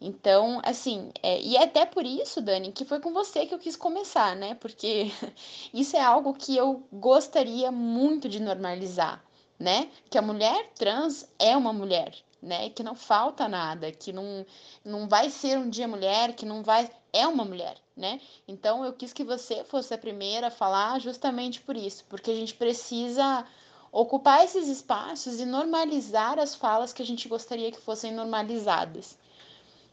Então, 0.00 0.60
assim, 0.64 1.10
é, 1.22 1.40
e 1.40 1.56
é 1.56 1.62
até 1.64 1.86
por 1.86 2.04
isso, 2.04 2.40
Dani, 2.40 2.72
que 2.72 2.84
foi 2.84 3.00
com 3.00 3.12
você 3.12 3.46
que 3.46 3.54
eu 3.54 3.58
quis 3.58 3.76
começar, 3.76 4.36
né? 4.36 4.54
Porque 4.54 5.10
isso 5.72 5.96
é 5.96 6.00
algo 6.02 6.34
que 6.34 6.56
eu 6.56 6.82
gostaria 6.92 7.70
muito 7.70 8.28
de 8.28 8.40
normalizar, 8.40 9.24
né? 9.58 9.90
Que 10.10 10.18
a 10.18 10.22
mulher 10.22 10.70
trans 10.74 11.26
é 11.38 11.56
uma 11.56 11.72
mulher, 11.72 12.14
né? 12.42 12.70
Que 12.70 12.82
não 12.82 12.94
falta 12.94 13.48
nada, 13.48 13.90
que 13.92 14.12
não, 14.12 14.44
não 14.84 15.08
vai 15.08 15.30
ser 15.30 15.58
um 15.58 15.70
dia 15.70 15.88
mulher, 15.88 16.34
que 16.34 16.44
não 16.44 16.62
vai. 16.62 16.90
É 17.12 17.26
uma 17.26 17.44
mulher, 17.44 17.76
né? 17.96 18.20
Então 18.46 18.84
eu 18.84 18.92
quis 18.92 19.12
que 19.12 19.24
você 19.24 19.64
fosse 19.64 19.94
a 19.94 19.98
primeira 19.98 20.48
a 20.48 20.50
falar 20.50 21.00
justamente 21.00 21.60
por 21.60 21.76
isso, 21.76 22.04
porque 22.08 22.30
a 22.30 22.34
gente 22.36 22.54
precisa 22.54 23.46
ocupar 23.92 24.44
esses 24.44 24.66
espaços 24.68 25.38
e 25.38 25.46
normalizar 25.46 26.38
as 26.38 26.54
falas 26.54 26.92
que 26.92 27.00
a 27.00 27.06
gente 27.06 27.28
gostaria 27.28 27.70
que 27.70 27.80
fossem 27.80 28.12
normalizadas. 28.12 29.16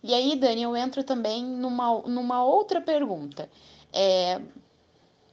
E 0.04 0.14
aí, 0.14 0.36
Dani, 0.36 0.64
eu 0.64 0.76
entro 0.76 1.04
também 1.04 1.44
numa, 1.46 2.02
numa 2.02 2.44
outra 2.44 2.82
pergunta. 2.82 3.50
É, 3.94 4.42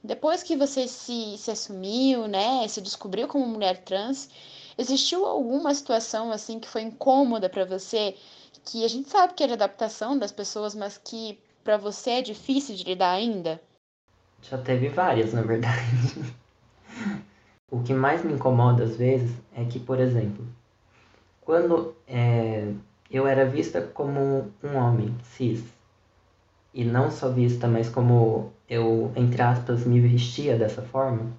depois 0.03 0.43
que 0.43 0.55
você 0.55 0.87
se, 0.87 1.37
se 1.37 1.51
assumiu, 1.51 2.27
né, 2.27 2.67
se 2.67 2.79
descobriu 2.81 3.27
como 3.27 3.45
mulher 3.47 3.83
trans, 3.83 4.29
existiu 4.77 5.25
alguma 5.25 5.73
situação 5.73 6.31
assim 6.31 6.59
que 6.59 6.69
foi 6.69 6.83
incômoda 6.83 7.49
para 7.49 7.65
você, 7.65 8.15
que 8.63 8.85
a 8.85 8.87
gente 8.87 9.09
sabe 9.09 9.33
que 9.33 9.43
é 9.43 9.47
de 9.47 9.53
adaptação 9.53 10.17
das 10.17 10.31
pessoas, 10.31 10.75
mas 10.75 10.97
que 10.97 11.39
para 11.63 11.77
você 11.77 12.11
é 12.11 12.21
difícil 12.21 12.75
de 12.75 12.83
lidar 12.83 13.11
ainda? 13.11 13.61
Já 14.41 14.57
teve 14.57 14.87
várias, 14.89 15.33
na 15.33 15.41
verdade. 15.41 16.33
o 17.69 17.83
que 17.83 17.93
mais 17.93 18.23
me 18.23 18.33
incomoda 18.33 18.83
às 18.83 18.95
vezes 18.95 19.35
é 19.53 19.65
que, 19.65 19.79
por 19.79 19.99
exemplo, 19.99 20.47
quando 21.41 21.93
é, 22.07 22.73
eu 23.09 23.25
era 23.25 23.45
vista 23.45 23.81
como 23.81 24.51
um 24.63 24.75
homem 24.75 25.15
cis. 25.23 25.63
E 26.73 26.85
não 26.85 27.09
só 27.09 27.29
vista, 27.29 27.67
mas 27.67 27.89
como 27.89 28.53
eu, 28.69 29.11
entre 29.15 29.41
aspas, 29.41 29.85
me 29.85 29.99
vestia 29.99 30.57
dessa 30.57 30.81
forma, 30.83 31.31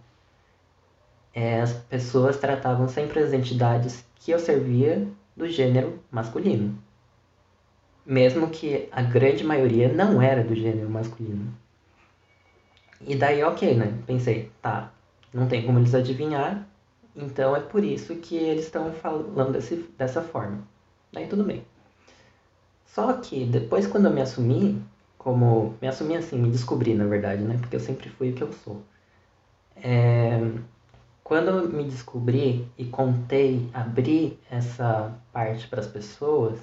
é, 1.32 1.60
as 1.60 1.72
pessoas 1.72 2.38
tratavam 2.38 2.88
sempre 2.88 3.20
as 3.20 3.32
entidades 3.32 4.04
que 4.16 4.32
eu 4.32 4.38
servia 4.38 5.06
do 5.36 5.48
gênero 5.48 6.00
masculino. 6.10 6.76
Mesmo 8.04 8.50
que 8.50 8.88
a 8.90 9.02
grande 9.02 9.44
maioria 9.44 9.92
não 9.92 10.20
era 10.20 10.42
do 10.42 10.54
gênero 10.54 10.90
masculino. 10.90 11.54
E 13.06 13.14
daí, 13.14 13.42
ok, 13.44 13.74
né? 13.74 13.94
Pensei, 14.06 14.50
tá, 14.60 14.92
não 15.32 15.46
tem 15.46 15.64
como 15.64 15.78
eles 15.78 15.94
adivinhar, 15.94 16.66
então 17.14 17.54
é 17.54 17.60
por 17.60 17.84
isso 17.84 18.16
que 18.16 18.36
eles 18.36 18.64
estão 18.64 18.92
falando 18.92 19.52
desse, 19.52 19.76
dessa 19.96 20.20
forma. 20.20 20.66
Daí 21.12 21.26
tudo 21.26 21.45
bem. 21.45 21.64
Só 22.87 23.12
que 23.14 23.45
depois 23.45 23.87
quando 23.87 24.07
eu 24.07 24.12
me 24.12 24.21
assumi, 24.21 24.83
como. 25.19 25.75
Me 25.81 25.88
assumi 25.88 26.17
assim, 26.17 26.38
me 26.38 26.50
descobri 26.50 26.95
na 26.95 27.07
verdade, 27.07 27.43
né? 27.43 27.57
Porque 27.61 27.76
eu 27.76 27.81
sempre 27.81 28.09
fui 28.09 28.31
o 28.31 28.35
que 28.35 28.43
eu 28.43 28.52
sou. 28.52 28.83
É, 29.76 30.38
quando 31.23 31.49
eu 31.49 31.69
me 31.69 31.85
descobri 31.85 32.67
e 32.76 32.85
contei, 32.85 33.69
abri 33.73 34.38
essa 34.50 35.17
parte 35.33 35.69
para 35.69 35.81
as 35.81 35.87
pessoas, 35.87 36.59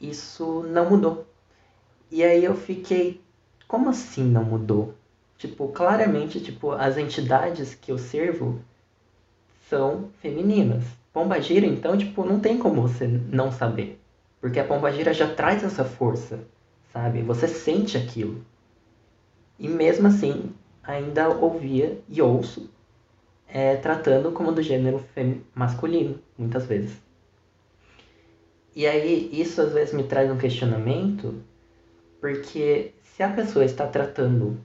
isso 0.00 0.64
não 0.64 0.90
mudou. 0.90 1.26
E 2.10 2.22
aí 2.22 2.44
eu 2.44 2.54
fiquei, 2.54 3.20
como 3.68 3.88
assim 3.88 4.24
não 4.24 4.44
mudou? 4.44 4.94
Tipo, 5.38 5.68
claramente, 5.68 6.40
tipo, 6.40 6.72
as 6.72 6.96
entidades 6.96 7.74
que 7.74 7.92
eu 7.92 7.98
servo 7.98 8.60
são 9.68 10.10
femininas. 10.20 10.84
Pomba 11.12 11.40
gira, 11.40 11.66
então, 11.66 11.96
tipo, 11.96 12.24
não 12.24 12.40
tem 12.40 12.58
como 12.58 12.82
você 12.82 13.06
não 13.06 13.52
saber. 13.52 14.00
Porque 14.40 14.58
a 14.58 14.64
pomba 14.64 14.90
gira 14.90 15.14
já 15.14 15.32
traz 15.32 15.62
essa 15.62 15.84
força, 15.84 16.40
sabe? 16.92 17.22
Você 17.22 17.48
sente 17.48 17.96
aquilo. 17.96 18.44
E 19.58 19.68
mesmo 19.68 20.08
assim, 20.08 20.52
ainda 20.82 21.28
ouvia 21.28 21.98
e 22.08 22.20
ouço 22.20 22.68
é, 23.54 23.76
tratando 23.76 24.32
como 24.32 24.50
do 24.50 24.60
gênero 24.60 25.04
masculino, 25.54 26.18
muitas 26.36 26.66
vezes. 26.66 27.00
E 28.74 28.86
aí, 28.86 29.30
isso 29.32 29.60
às 29.60 29.72
vezes 29.72 29.94
me 29.94 30.02
traz 30.02 30.28
um 30.28 30.36
questionamento, 30.36 31.40
porque 32.20 32.92
se 33.02 33.22
a 33.22 33.28
pessoa 33.28 33.64
está 33.64 33.86
tratando 33.86 34.58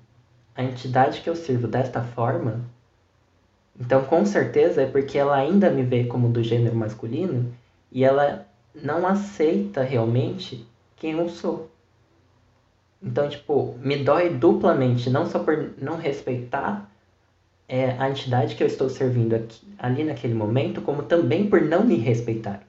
a 0.56 0.64
entidade 0.64 1.22
que 1.22 1.30
eu 1.30 1.36
sirvo 1.36 1.68
desta 1.68 2.02
forma, 2.02 2.66
então, 3.80 4.04
com 4.04 4.26
certeza 4.26 4.82
é 4.82 4.86
porque 4.86 5.18
ela 5.18 5.38
ainda 5.38 5.70
me 5.70 5.84
vê 5.84 6.04
como 6.04 6.28
do 6.28 6.44
gênero 6.44 6.76
masculino 6.76 7.54
e 7.92 8.04
ela 8.04 8.46
não 8.76 9.08
aceita 9.08 9.82
realmente 9.82 10.68
quem 10.98 11.12
eu 11.12 11.30
sou. 11.30 11.72
Então, 13.02 13.30
tipo, 13.30 13.78
me 13.80 14.04
dói 14.04 14.30
duplamente, 14.30 15.10
não 15.10 15.26
só 15.26 15.40
por 15.40 15.74
não 15.82 15.96
respeitar 15.96 16.92
é, 17.70 17.92
a 17.92 18.10
entidade 18.10 18.56
que 18.56 18.64
eu 18.64 18.68
estou 18.68 18.90
servindo 18.90 19.34
aqui, 19.34 19.66
ali 19.78 20.04
naquele 20.04 20.34
momento, 20.34 20.82
como 20.82 21.04
também 21.04 21.50
por 21.50 21.62
não 21.62 21.86
me 21.86 21.96
respeitar. 21.96 22.62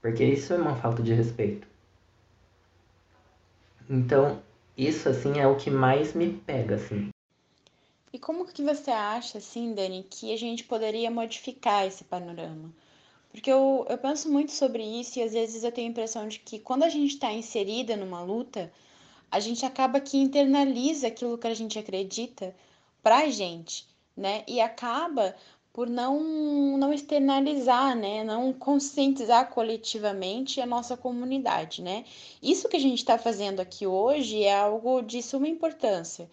Porque 0.00 0.22
isso 0.22 0.52
é 0.52 0.56
uma 0.56 0.76
falta 0.76 1.02
de 1.02 1.12
respeito. 1.12 1.66
Então, 3.90 4.40
isso, 4.78 5.08
assim, 5.08 5.40
é 5.40 5.46
o 5.46 5.56
que 5.56 5.70
mais 5.70 6.14
me 6.14 6.30
pega, 6.30 6.76
assim. 6.76 7.13
E 8.14 8.18
como 8.20 8.46
que 8.46 8.62
você 8.62 8.92
acha, 8.92 9.38
assim, 9.38 9.74
Dani, 9.74 10.06
que 10.08 10.32
a 10.32 10.36
gente 10.38 10.62
poderia 10.62 11.10
modificar 11.10 11.84
esse 11.84 12.04
panorama? 12.04 12.72
Porque 13.32 13.50
eu, 13.50 13.84
eu 13.90 13.98
penso 13.98 14.30
muito 14.30 14.52
sobre 14.52 14.84
isso 14.84 15.18
e 15.18 15.22
às 15.24 15.32
vezes 15.32 15.64
eu 15.64 15.72
tenho 15.72 15.88
a 15.88 15.90
impressão 15.90 16.28
de 16.28 16.38
que 16.38 16.60
quando 16.60 16.84
a 16.84 16.88
gente 16.88 17.14
está 17.14 17.32
inserida 17.32 17.96
numa 17.96 18.22
luta, 18.22 18.72
a 19.28 19.40
gente 19.40 19.66
acaba 19.66 19.98
que 19.98 20.16
internaliza 20.16 21.08
aquilo 21.08 21.36
que 21.36 21.48
a 21.48 21.54
gente 21.54 21.76
acredita 21.76 22.54
pra 23.02 23.28
gente, 23.28 23.84
né? 24.16 24.44
E 24.46 24.60
acaba 24.60 25.34
por 25.72 25.90
não, 25.90 26.78
não 26.78 26.92
externalizar, 26.92 27.96
né? 27.96 28.22
Não 28.22 28.52
conscientizar 28.52 29.50
coletivamente 29.50 30.60
a 30.60 30.66
nossa 30.66 30.96
comunidade, 30.96 31.82
né? 31.82 32.04
Isso 32.40 32.68
que 32.68 32.76
a 32.76 32.80
gente 32.80 32.98
está 32.98 33.18
fazendo 33.18 33.58
aqui 33.58 33.88
hoje 33.88 34.44
é 34.44 34.54
algo 34.54 35.02
de 35.02 35.20
suma 35.20 35.48
importância 35.48 36.30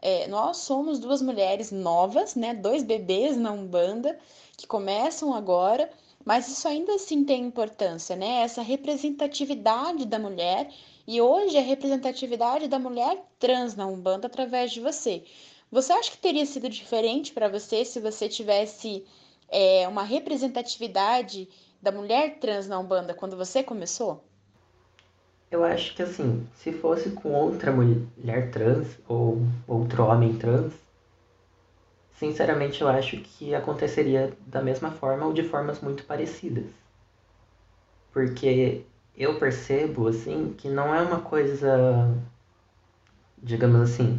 é, 0.00 0.28
nós 0.28 0.58
somos 0.58 0.98
duas 0.98 1.22
mulheres 1.22 1.70
novas, 1.70 2.34
né? 2.34 2.54
Dois 2.54 2.82
bebês 2.82 3.36
na 3.36 3.52
Umbanda 3.52 4.18
que 4.56 4.66
começam 4.66 5.34
agora, 5.34 5.90
mas 6.24 6.48
isso 6.48 6.68
ainda 6.68 6.94
assim 6.94 7.24
tem 7.24 7.44
importância, 7.44 8.14
né? 8.14 8.42
Essa 8.42 8.62
representatividade 8.62 10.04
da 10.06 10.18
mulher 10.18 10.70
e 11.06 11.20
hoje 11.20 11.56
a 11.56 11.62
representatividade 11.62 12.68
da 12.68 12.78
mulher 12.78 13.24
trans 13.38 13.74
na 13.74 13.86
Umbanda 13.86 14.26
através 14.26 14.72
de 14.72 14.80
você. 14.80 15.24
Você 15.70 15.92
acha 15.92 16.10
que 16.10 16.18
teria 16.18 16.46
sido 16.46 16.68
diferente 16.68 17.32
para 17.32 17.48
você 17.48 17.84
se 17.84 18.00
você 18.00 18.28
tivesse 18.28 19.04
é, 19.48 19.86
uma 19.88 20.02
representatividade 20.02 21.48
da 21.80 21.92
mulher 21.92 22.38
trans 22.38 22.66
na 22.68 22.78
Umbanda 22.78 23.14
quando 23.14 23.36
você 23.36 23.62
começou? 23.62 24.24
Eu 25.56 25.64
acho 25.64 25.94
que 25.94 26.02
assim, 26.02 26.46
se 26.54 26.70
fosse 26.70 27.12
com 27.12 27.32
outra 27.32 27.72
mulher 27.72 28.50
trans 28.50 28.98
ou 29.08 29.38
outro 29.66 30.04
homem 30.04 30.36
trans, 30.36 30.74
sinceramente 32.12 32.82
eu 32.82 32.88
acho 32.88 33.16
que 33.16 33.54
aconteceria 33.54 34.36
da 34.46 34.60
mesma 34.60 34.90
forma 34.90 35.24
ou 35.24 35.32
de 35.32 35.42
formas 35.42 35.80
muito 35.80 36.04
parecidas. 36.04 36.66
Porque 38.12 38.82
eu 39.16 39.38
percebo 39.38 40.08
assim 40.08 40.54
que 40.58 40.68
não 40.68 40.94
é 40.94 41.00
uma 41.00 41.20
coisa 41.20 42.14
digamos 43.42 43.80
assim, 43.80 44.16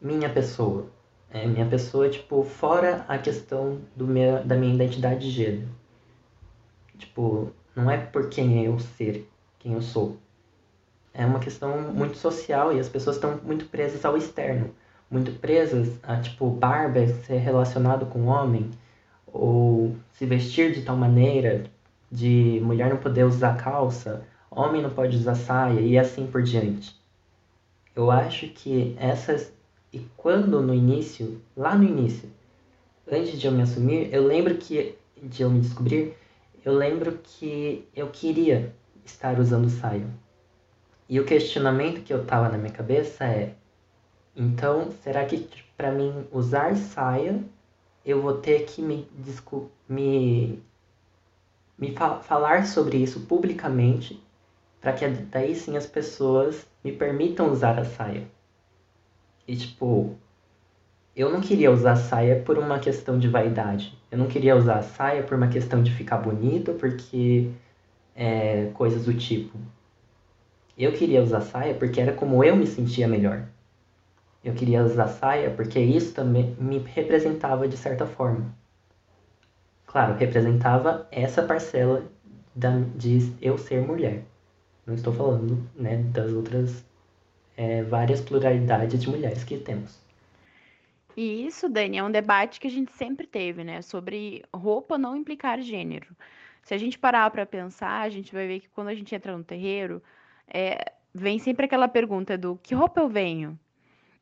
minha 0.00 0.28
pessoa. 0.28 0.86
É 1.30 1.46
minha 1.46 1.66
pessoa, 1.66 2.10
tipo, 2.10 2.42
fora 2.42 3.04
a 3.06 3.16
questão 3.16 3.80
do 3.94 4.08
minha, 4.08 4.42
da 4.42 4.56
minha 4.56 4.74
identidade 4.74 5.20
de 5.20 5.30
gênero. 5.30 5.68
Tipo, 6.98 7.52
não 7.76 7.88
é 7.88 7.96
por 7.96 8.28
quem 8.28 8.64
eu 8.64 8.80
ser, 8.80 9.28
quem 9.60 9.74
eu 9.74 9.82
sou. 9.82 10.16
É 11.14 11.24
uma 11.24 11.38
questão 11.38 11.78
muito 11.92 12.18
social 12.18 12.72
e 12.76 12.80
as 12.80 12.88
pessoas 12.88 13.16
estão 13.16 13.38
muito 13.44 13.66
presas 13.66 14.04
ao 14.04 14.16
externo. 14.16 14.74
Muito 15.08 15.30
presas 15.38 15.96
a, 16.02 16.16
tipo, 16.16 16.50
barba 16.50 17.06
ser 17.06 17.38
relacionado 17.38 18.06
com 18.06 18.26
homem, 18.26 18.70
ou 19.26 19.94
se 20.12 20.26
vestir 20.26 20.72
de 20.72 20.82
tal 20.82 20.96
maneira, 20.96 21.64
de 22.10 22.60
mulher 22.62 22.90
não 22.90 22.96
poder 22.96 23.24
usar 23.24 23.56
calça, 23.56 24.24
homem 24.50 24.82
não 24.82 24.90
pode 24.90 25.16
usar 25.16 25.36
saia 25.36 25.80
e 25.80 25.96
assim 25.96 26.26
por 26.26 26.42
diante. 26.42 26.96
Eu 27.94 28.10
acho 28.10 28.48
que 28.48 28.96
essas. 28.98 29.52
E 29.92 30.00
quando 30.16 30.60
no 30.60 30.74
início, 30.74 31.40
lá 31.56 31.76
no 31.76 31.84
início, 31.84 32.28
antes 33.10 33.38
de 33.38 33.46
eu 33.46 33.52
me 33.52 33.62
assumir, 33.62 34.12
eu 34.12 34.26
lembro 34.26 34.56
que. 34.56 34.96
de 35.22 35.42
eu 35.42 35.50
me 35.50 35.60
descobrir, 35.60 36.16
eu 36.64 36.74
lembro 36.74 37.20
que 37.22 37.86
eu 37.94 38.08
queria 38.08 38.74
estar 39.04 39.38
usando 39.38 39.68
saia. 39.68 40.06
E 41.08 41.20
o 41.20 41.24
questionamento 41.24 42.02
que 42.02 42.12
eu 42.12 42.24
tava 42.24 42.48
na 42.48 42.58
minha 42.58 42.72
cabeça 42.72 43.24
é: 43.24 43.54
então, 44.34 44.90
será 45.02 45.24
que 45.24 45.48
para 45.76 45.92
mim 45.92 46.26
usar 46.32 46.76
saia, 46.76 47.42
eu 48.04 48.20
vou 48.22 48.38
ter 48.38 48.64
que 48.64 48.82
me, 48.82 49.08
me, 49.88 50.62
me 51.78 51.92
fa 51.94 52.20
falar 52.20 52.66
sobre 52.66 52.98
isso 52.98 53.20
publicamente 53.20 54.22
para 54.80 54.92
que 54.92 55.08
daí 55.08 55.54
sim 55.54 55.76
as 55.76 55.86
pessoas 55.86 56.66
me 56.82 56.92
permitam 56.92 57.50
usar 57.50 57.78
a 57.78 57.84
saia. 57.84 58.28
E 59.48 59.56
tipo, 59.56 60.16
eu 61.16 61.30
não 61.30 61.40
queria 61.40 61.70
usar 61.70 61.96
saia 61.96 62.40
por 62.40 62.58
uma 62.58 62.78
questão 62.78 63.18
de 63.18 63.28
vaidade. 63.28 63.96
Eu 64.10 64.18
não 64.18 64.26
queria 64.26 64.56
usar 64.56 64.78
a 64.78 64.82
saia 64.82 65.22
por 65.22 65.36
uma 65.36 65.48
questão 65.48 65.82
de 65.82 65.90
ficar 65.90 66.18
bonito, 66.18 66.74
porque 66.74 67.50
é, 68.14 68.66
coisas 68.74 69.06
do 69.06 69.14
tipo. 69.14 69.58
Eu 70.76 70.92
queria 70.92 71.22
usar 71.22 71.40
saia 71.40 71.74
porque 71.74 72.00
era 72.00 72.12
como 72.12 72.42
eu 72.42 72.56
me 72.56 72.66
sentia 72.66 73.06
melhor. 73.06 73.46
Eu 74.44 74.54
queria 74.54 74.84
usar 74.84 75.08
saia 75.08 75.50
porque 75.50 75.78
isso 75.78 76.12
também 76.12 76.56
me 76.58 76.78
representava 76.78 77.66
de 77.68 77.76
certa 77.76 78.06
forma. 78.06 78.54
Claro, 79.86 80.14
representava 80.14 81.06
essa 81.10 81.42
parcela 81.42 82.04
de 82.96 83.32
eu 83.40 83.56
ser 83.56 83.80
mulher. 83.80 84.24
Não 84.86 84.94
estou 84.94 85.12
falando 85.12 85.66
né, 85.74 85.96
das 86.12 86.32
outras 86.32 86.84
é, 87.56 87.82
várias 87.82 88.20
pluralidades 88.20 89.00
de 89.00 89.08
mulheres 89.08 89.44
que 89.44 89.56
temos. 89.56 89.98
E 91.16 91.46
isso, 91.46 91.68
Dani, 91.68 91.98
é 91.98 92.02
um 92.02 92.10
debate 92.10 92.58
que 92.58 92.66
a 92.66 92.70
gente 92.70 92.92
sempre 92.92 93.26
teve, 93.26 93.62
né? 93.62 93.80
Sobre 93.82 94.44
roupa 94.52 94.98
não 94.98 95.16
implicar 95.16 95.60
gênero. 95.60 96.08
Se 96.62 96.74
a 96.74 96.78
gente 96.78 96.98
parar 96.98 97.30
para 97.30 97.46
pensar, 97.46 98.00
a 98.00 98.08
gente 98.08 98.32
vai 98.32 98.46
ver 98.46 98.60
que 98.60 98.68
quando 98.70 98.88
a 98.88 98.94
gente 98.94 99.14
entra 99.14 99.36
no 99.36 99.44
terreiro, 99.44 100.02
é, 100.48 100.92
vem 101.14 101.38
sempre 101.38 101.66
aquela 101.66 101.88
pergunta 101.88 102.36
do 102.38 102.56
que 102.62 102.74
roupa 102.74 103.00
eu 103.00 103.08
venho? 103.08 103.58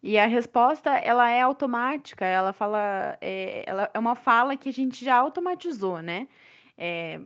E 0.03 0.19
a 0.19 0.27
resposta, 0.27 0.91
ela 0.91 1.31
é 1.31 1.41
automática, 1.41 2.25
ela 2.25 2.53
fala, 2.53 3.17
é, 3.21 3.65
ela 3.67 3.91
é 3.95 3.99
uma 3.99 4.17
fala 4.17 4.57
que 4.57 4.69
a 4.69 4.73
gente 4.73 5.05
já 5.05 5.17
automatizou, 5.17 6.03
né? 6.03 6.27
É, 6.77 7.21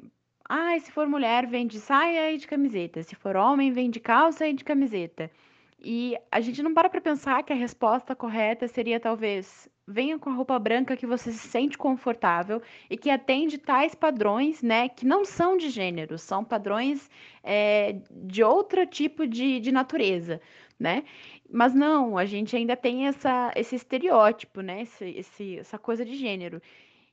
ah, 0.49 0.78
se 0.78 0.93
for 0.93 1.06
mulher, 1.09 1.47
vem 1.47 1.67
de 1.67 1.80
saia 1.80 2.30
e 2.32 2.39
de 2.39 2.47
camiseta. 2.47 3.02
Se 3.02 3.15
for 3.17 3.37
homem, 3.37 3.73
vem 3.73 3.91
de 3.91 4.00
calça 4.00 4.47
e 4.47 4.52
de 4.52 4.65
camiseta. 4.65 5.30
E 5.78 6.17
a 6.30 6.41
gente 6.41 6.63
não 6.63 6.75
para 6.75 6.89
para 6.91 7.00
pensar 7.00 7.43
que 7.43 7.52
a 7.52 7.56
resposta 7.56 8.15
correta 8.15 8.69
seria 8.69 9.00
talvez 9.00 9.69
venha 9.86 10.18
com 10.18 10.30
a 10.30 10.34
roupa 10.34 10.58
branca 10.58 10.96
que 10.96 11.06
você 11.06 11.30
se 11.30 11.46
sente 11.49 11.78
confortável 11.78 12.60
e 12.90 12.96
que 12.96 13.08
atende 13.08 13.56
tais 13.56 13.94
padrões, 13.94 14.62
né, 14.62 14.88
que 14.88 15.06
não 15.06 15.25
são 15.25 15.56
de 15.56 15.70
gênero, 15.70 16.18
são 16.18 16.44
padrões 16.44 17.08
é, 17.42 17.96
de 18.10 18.42
outro 18.42 18.84
tipo 18.86 19.26
de, 19.26 19.60
de 19.60 19.70
natureza, 19.70 20.40
né? 20.78 21.04
Mas 21.49 21.72
não, 21.75 22.18
a 22.18 22.25
gente 22.25 22.56
ainda 22.56 22.76
tem 22.76 23.06
essa, 23.06 23.52
esse 23.54 23.76
estereótipo, 23.76 24.60
né, 24.60 24.82
esse, 24.82 25.04
esse, 25.04 25.58
essa 25.58 25.78
coisa 25.78 26.04
de 26.04 26.16
gênero. 26.16 26.60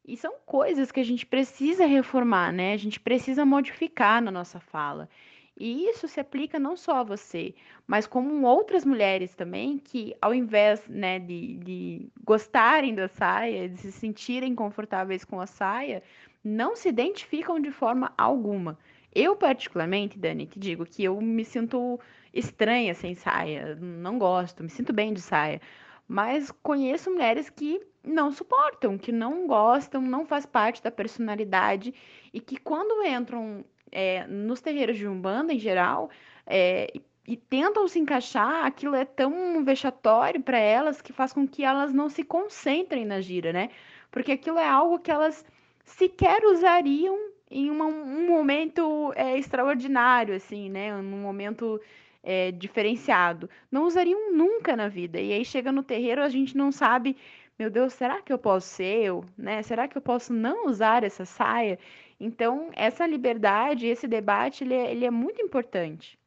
E 0.05 0.17
são 0.17 0.33
coisas 0.45 0.91
que 0.91 0.99
a 0.99 1.05
gente 1.05 1.25
precisa 1.25 1.85
reformar, 1.85 2.51
né? 2.51 2.73
A 2.73 2.77
gente 2.77 2.99
precisa 2.99 3.45
modificar 3.45 4.21
na 4.21 4.31
nossa 4.31 4.59
fala. 4.59 5.07
E 5.55 5.87
isso 5.87 6.07
se 6.07 6.19
aplica 6.19 6.57
não 6.57 6.75
só 6.75 6.97
a 6.97 7.03
você, 7.03 7.53
mas 7.85 8.07
como 8.07 8.45
outras 8.47 8.83
mulheres 8.83 9.35
também, 9.35 9.77
que 9.77 10.15
ao 10.19 10.33
invés 10.33 10.87
né, 10.87 11.19
de, 11.19 11.57
de 11.57 12.07
gostarem 12.23 12.95
da 12.95 13.07
saia, 13.07 13.69
de 13.69 13.79
se 13.79 13.91
sentirem 13.91 14.55
confortáveis 14.55 15.23
com 15.23 15.39
a 15.39 15.45
saia, 15.45 16.01
não 16.43 16.75
se 16.75 16.89
identificam 16.89 17.59
de 17.59 17.71
forma 17.71 18.11
alguma. 18.17 18.77
Eu, 19.13 19.35
particularmente, 19.35 20.17
Dani, 20.17 20.47
te 20.47 20.59
digo 20.59 20.85
que 20.85 21.03
eu 21.03 21.21
me 21.21 21.45
sinto 21.45 21.99
estranha 22.33 22.95
sem 22.95 23.13
saia, 23.13 23.75
não 23.75 24.17
gosto, 24.17 24.63
me 24.63 24.69
sinto 24.69 24.91
bem 24.91 25.13
de 25.13 25.21
saia. 25.21 25.61
Mas 26.07 26.51
conheço 26.51 27.11
mulheres 27.11 27.49
que 27.49 27.79
não 28.03 28.31
suportam, 28.31 28.97
que 28.97 29.11
não 29.11 29.47
gostam, 29.47 30.01
não 30.01 30.25
faz 30.25 30.45
parte 30.45 30.83
da 30.83 30.91
personalidade 30.91 31.93
e 32.33 32.41
que 32.41 32.57
quando 32.57 33.05
entram 33.05 33.63
é, 33.93 34.25
nos 34.27 34.59
terreiros 34.59 34.97
de 34.97 35.07
Umbanda 35.07 35.53
em 35.53 35.59
geral 35.59 36.09
é, 36.45 36.91
e, 37.27 37.37
tentam 37.37 37.87
se 37.87 37.99
encaixar, 37.99 38.65
aquilo 38.65 38.95
é 38.95 39.05
tão 39.05 39.63
vexatório 39.63 40.41
para 40.41 40.57
elas 40.57 41.01
que 41.01 41.13
faz 41.13 41.31
com 41.31 41.47
que 41.47 41.63
elas 41.63 41.93
não 41.93 42.09
se 42.09 42.23
concentrem 42.23 43.05
na 43.05 43.21
gira, 43.21 43.53
né? 43.53 43.69
Porque 44.11 44.31
aquilo 44.31 44.57
é 44.57 44.67
algo 44.67 44.99
que 44.99 45.11
elas 45.11 45.45
sequer 45.85 46.43
usariam 46.43 47.17
em 47.49 47.69
uma, 47.69 47.85
um 47.85 48.27
momento 48.27 49.13
é, 49.15 49.37
extraordinário, 49.37 50.35
assim, 50.35 50.69
né? 50.69 50.95
Num 51.01 51.21
momento 51.21 51.79
é, 52.23 52.51
diferenciado. 52.51 53.49
Não 53.71 53.85
usariam 53.85 54.33
nunca 54.33 54.75
na 54.75 54.87
vida. 54.87 55.19
E 55.19 55.31
aí 55.31 55.45
chega 55.45 55.71
no 55.71 55.83
terreiro, 55.83 56.21
a 56.23 56.29
gente 56.29 56.57
não 56.57 56.71
sabe, 56.71 57.15
meu 57.59 57.69
Deus, 57.69 57.93
será 57.93 58.21
que 58.21 58.33
eu 58.33 58.37
posso 58.37 58.67
ser 58.67 59.03
eu? 59.03 59.25
Né? 59.37 59.61
Será 59.61 59.87
que 59.87 59.97
eu 59.97 60.01
posso 60.01 60.33
não 60.33 60.67
usar 60.67 61.03
essa 61.03 61.25
saia? 61.25 61.77
Então, 62.19 62.69
essa 62.73 63.05
liberdade, 63.05 63.87
esse 63.87 64.07
debate, 64.07 64.63
ele 64.63 64.73
é, 64.73 64.91
ele 64.91 65.05
é 65.05 65.11
muito 65.11 65.41
importante. 65.41 66.17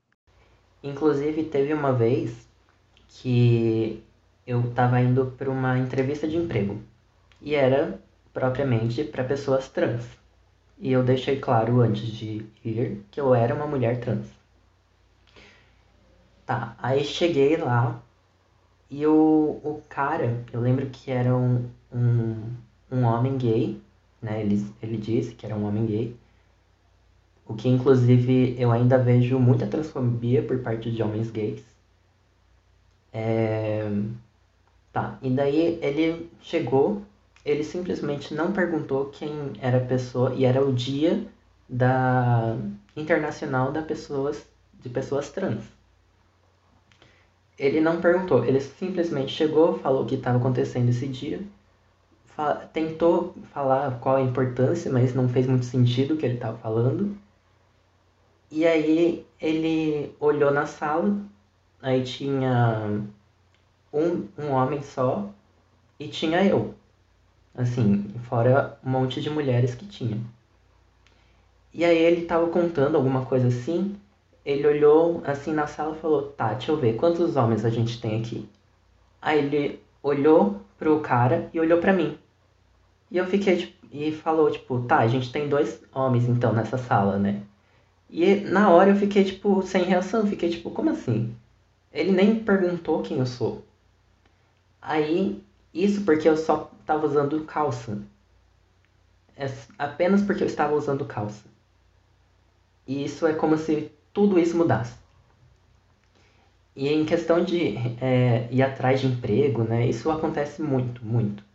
Inclusive, 0.82 1.44
teve 1.44 1.72
uma 1.72 1.92
vez 1.92 2.48
que 3.08 4.02
eu 4.46 4.60
estava 4.60 5.00
indo 5.00 5.34
para 5.38 5.50
uma 5.50 5.78
entrevista 5.78 6.28
de 6.28 6.36
emprego 6.36 6.80
e 7.40 7.54
era 7.54 8.00
propriamente 8.32 9.02
para 9.04 9.24
pessoas 9.24 9.68
trans. 9.68 10.04
E 10.78 10.92
eu 10.92 11.02
deixei 11.02 11.40
claro 11.40 11.80
antes 11.80 12.06
de 12.06 12.46
ir 12.64 13.02
que 13.10 13.20
eu 13.20 13.34
era 13.34 13.54
uma 13.54 13.66
mulher 13.66 13.98
trans. 14.00 14.26
Tá, 16.44 16.76
aí 16.78 17.04
cheguei 17.04 17.56
lá 17.56 18.00
e 18.88 19.04
o, 19.06 19.60
o 19.64 19.82
cara, 19.88 20.44
eu 20.52 20.60
lembro 20.60 20.86
que 20.90 21.10
era 21.10 21.34
um, 21.34 21.68
um, 21.92 22.54
um 22.90 23.02
homem 23.04 23.36
gay, 23.36 23.82
né? 24.20 24.40
Ele, 24.40 24.66
ele 24.82 24.96
disse 24.96 25.34
que 25.34 25.46
era 25.46 25.56
um 25.56 25.66
homem 25.66 25.86
gay. 25.86 26.16
O 27.46 27.54
que 27.54 27.68
inclusive 27.68 28.56
eu 28.58 28.72
ainda 28.72 28.98
vejo 28.98 29.38
muita 29.38 29.66
transfobia 29.66 30.42
por 30.42 30.58
parte 30.58 30.90
de 30.90 31.02
homens 31.02 31.30
gays. 31.30 31.64
É... 33.12 33.88
Tá, 34.92 35.18
e 35.22 35.30
daí 35.30 35.78
ele 35.82 36.30
chegou, 36.40 37.02
ele 37.44 37.62
simplesmente 37.62 38.34
não 38.34 38.52
perguntou 38.52 39.06
quem 39.06 39.52
era 39.60 39.78
a 39.78 39.84
pessoa, 39.84 40.34
e 40.34 40.44
era 40.44 40.64
o 40.64 40.72
dia 40.72 41.26
da 41.68 42.56
Internacional 42.96 43.70
da 43.72 43.82
pessoas, 43.82 44.46
de 44.80 44.88
Pessoas 44.88 45.30
Trans. 45.30 45.64
Ele 47.58 47.80
não 47.80 48.00
perguntou, 48.00 48.44
ele 48.44 48.60
simplesmente 48.60 49.32
chegou, 49.32 49.78
falou 49.78 50.02
o 50.02 50.06
que 50.06 50.14
estava 50.14 50.38
acontecendo 50.38 50.88
esse 50.88 51.06
dia, 51.06 51.42
tentou 52.72 53.34
falar 53.52 53.98
qual 54.00 54.16
a 54.16 54.22
importância, 54.22 54.90
mas 54.92 55.14
não 55.14 55.28
fez 55.28 55.46
muito 55.46 55.64
sentido 55.64 56.14
o 56.14 56.16
que 56.16 56.26
ele 56.26 56.34
estava 56.34 56.58
falando. 56.58 57.16
E 58.50 58.66
aí 58.66 59.26
ele 59.40 60.14
olhou 60.20 60.50
na 60.50 60.66
sala, 60.66 61.16
aí 61.82 62.04
tinha 62.04 63.02
um, 63.92 64.28
um 64.38 64.50
homem 64.50 64.82
só 64.82 65.28
e 65.98 66.08
tinha 66.08 66.44
eu. 66.44 66.74
Assim, 67.54 68.12
fora 68.28 68.78
um 68.84 68.90
monte 68.90 69.20
de 69.20 69.30
mulheres 69.30 69.74
que 69.74 69.86
tinha. 69.86 70.20
E 71.72 71.84
aí 71.84 71.98
ele 71.98 72.22
estava 72.22 72.46
contando 72.48 72.96
alguma 72.96 73.24
coisa 73.24 73.48
assim, 73.48 73.96
ele 74.44 74.66
olhou 74.66 75.22
assim 75.24 75.52
na 75.52 75.66
sala 75.66 75.96
e 75.96 76.00
falou: 76.00 76.22
Tá, 76.32 76.52
deixa 76.52 76.70
eu 76.70 76.76
ver, 76.76 76.96
quantos 76.96 77.36
homens 77.36 77.64
a 77.64 77.70
gente 77.70 78.00
tem 78.00 78.20
aqui? 78.20 78.48
Aí 79.20 79.38
ele 79.38 79.80
olhou 80.02 80.60
pro 80.78 81.00
cara 81.00 81.50
e 81.52 81.58
olhou 81.58 81.80
para 81.80 81.92
mim. 81.92 82.18
E 83.10 83.16
eu 83.16 83.26
fiquei, 83.26 83.56
tipo, 83.56 83.86
e 83.92 84.12
falou, 84.12 84.50
tipo, 84.50 84.82
tá, 84.82 84.98
a 84.98 85.08
gente 85.08 85.32
tem 85.32 85.48
dois 85.48 85.82
homens 85.92 86.28
então 86.28 86.52
nessa 86.52 86.76
sala, 86.76 87.18
né? 87.18 87.42
E 88.10 88.36
na 88.36 88.70
hora 88.70 88.90
eu 88.90 88.96
fiquei, 88.96 89.24
tipo, 89.24 89.62
sem 89.62 89.84
reação, 89.84 90.26
fiquei, 90.26 90.50
tipo, 90.50 90.70
como 90.70 90.90
assim? 90.90 91.34
Ele 91.92 92.12
nem 92.12 92.38
perguntou 92.38 93.02
quem 93.02 93.18
eu 93.18 93.26
sou. 93.26 93.64
Aí, 94.80 95.42
isso 95.72 96.04
porque 96.04 96.28
eu 96.28 96.36
só 96.36 96.70
tava 96.84 97.06
usando 97.06 97.44
calça. 97.44 97.98
É 99.36 99.46
apenas 99.78 100.22
porque 100.22 100.42
eu 100.42 100.46
estava 100.46 100.74
usando 100.74 101.04
calça. 101.04 101.44
E 102.86 103.04
isso 103.04 103.26
é 103.26 103.34
como 103.34 103.58
se 103.58 103.90
tudo 104.12 104.38
isso 104.38 104.56
mudasse. 104.56 104.94
E 106.74 106.88
em 106.88 107.04
questão 107.04 107.42
de 107.42 107.76
é, 108.00 108.48
ir 108.50 108.62
atrás 108.62 109.00
de 109.00 109.06
emprego, 109.06 109.64
né? 109.64 109.86
Isso 109.86 110.10
acontece 110.10 110.62
muito, 110.62 111.04
muito. 111.04 111.45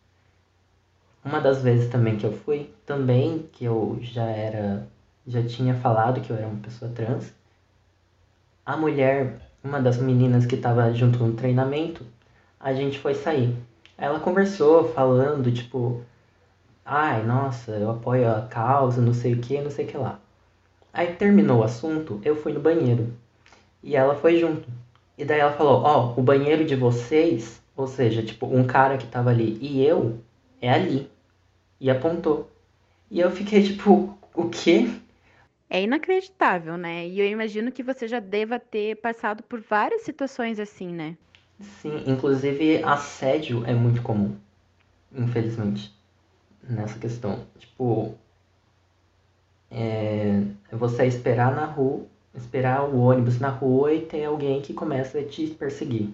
Uma 1.24 1.40
das 1.40 1.62
vezes 1.62 1.90
também 1.90 2.18
que 2.18 2.26
eu 2.26 2.34
fui, 2.34 2.74
também 2.86 3.48
que 3.52 3.66
eu 3.66 4.00
já 4.02 4.26
era, 4.26 4.88
já 5.28 5.44
tinha 5.44 5.76
falado 5.76 6.20
que 6.20 6.32
eu 6.32 6.36
era 6.36 6.48
uma 6.48 6.60
pessoa 6.62 6.92
trans, 6.92 7.32
a 8.66 8.76
mulher, 8.76 9.40
uma 9.64 9.80
das 9.80 9.98
meninas 9.98 10.46
que 10.46 10.56
estava 10.56 10.92
junto 10.94 11.24
no 11.24 11.34
treinamento, 11.34 12.06
a 12.60 12.74
gente 12.74 12.98
foi 13.00 13.14
sair. 13.14 13.56
Ela 13.98 14.20
conversou, 14.20 14.92
falando, 14.94 15.52
tipo, 15.52 16.02
ai, 16.86 17.24
nossa, 17.24 17.72
eu 17.72 17.92
apoio 17.92 18.30
a 18.30 18.42
causa, 18.42 19.02
não 19.02 19.14
sei 19.14 19.34
o 19.34 19.40
que, 19.40 19.62
não 19.62 19.70
sei 19.70 19.86
o 19.86 19.88
que 19.88 19.98
lá. 19.98 20.20
Aí 20.94 21.14
terminou 21.14 21.60
o 21.60 21.64
assunto, 21.64 22.20
eu 22.24 22.36
fui 22.36 22.52
no 22.52 22.60
banheiro. 22.60 23.14
E 23.84 23.96
ela 23.96 24.16
foi 24.16 24.40
junto. 24.40 24.68
E 25.18 25.24
daí 25.24 25.40
ela 25.40 25.54
falou, 25.54 25.82
ó, 25.84 26.14
oh, 26.16 26.20
o 26.20 26.24
banheiro 26.24 26.66
de 26.66 26.76
vocês, 26.76 27.62
ou 27.76 27.88
seja, 27.88 28.24
tipo, 28.24 28.48
um 28.48 28.66
cara 28.66 28.98
que 28.98 29.06
tava 29.06 29.30
ali 29.30 29.58
e 29.62 29.86
eu, 29.86 30.20
é 30.62 30.70
ali. 30.70 31.10
E 31.80 31.90
apontou. 31.90 32.50
E 33.10 33.20
eu 33.20 33.32
fiquei 33.32 33.64
tipo, 33.64 34.18
o 34.34 34.50
quê? 34.50 34.88
É 35.70 35.82
inacreditável, 35.82 36.78
né? 36.78 37.08
E 37.08 37.20
eu 37.20 37.26
imagino 37.26 37.72
que 37.72 37.82
você 37.82 38.08
já 38.08 38.20
deva 38.20 38.60
ter 38.60 38.98
passado 38.98 39.42
por 39.44 39.60
várias 39.60 40.04
situações 40.04 40.60
assim, 40.60 40.94
né? 40.94 41.18
Sim, 41.60 42.04
inclusive 42.08 42.84
assédio 42.84 43.66
é 43.66 43.74
muito 43.74 44.02
comum, 44.02 44.36
infelizmente, 45.14 45.94
nessa 46.64 46.98
questão. 47.00 47.46
Tipo, 47.58 48.16
é, 49.70 50.42
é 50.72 50.76
você 50.76 51.06
esperar 51.06 51.56
na 51.56 51.66
rua, 51.66 52.06
esperar 52.36 52.84
o 52.84 53.00
ônibus 53.00 53.40
na 53.40 53.50
rua 53.50 53.94
e 53.94 54.02
ter 54.02 54.26
alguém 54.26 54.62
que 54.62 54.74
começa 54.74 55.20
a 55.20 55.24
te 55.24 55.48
perseguir 55.48 56.10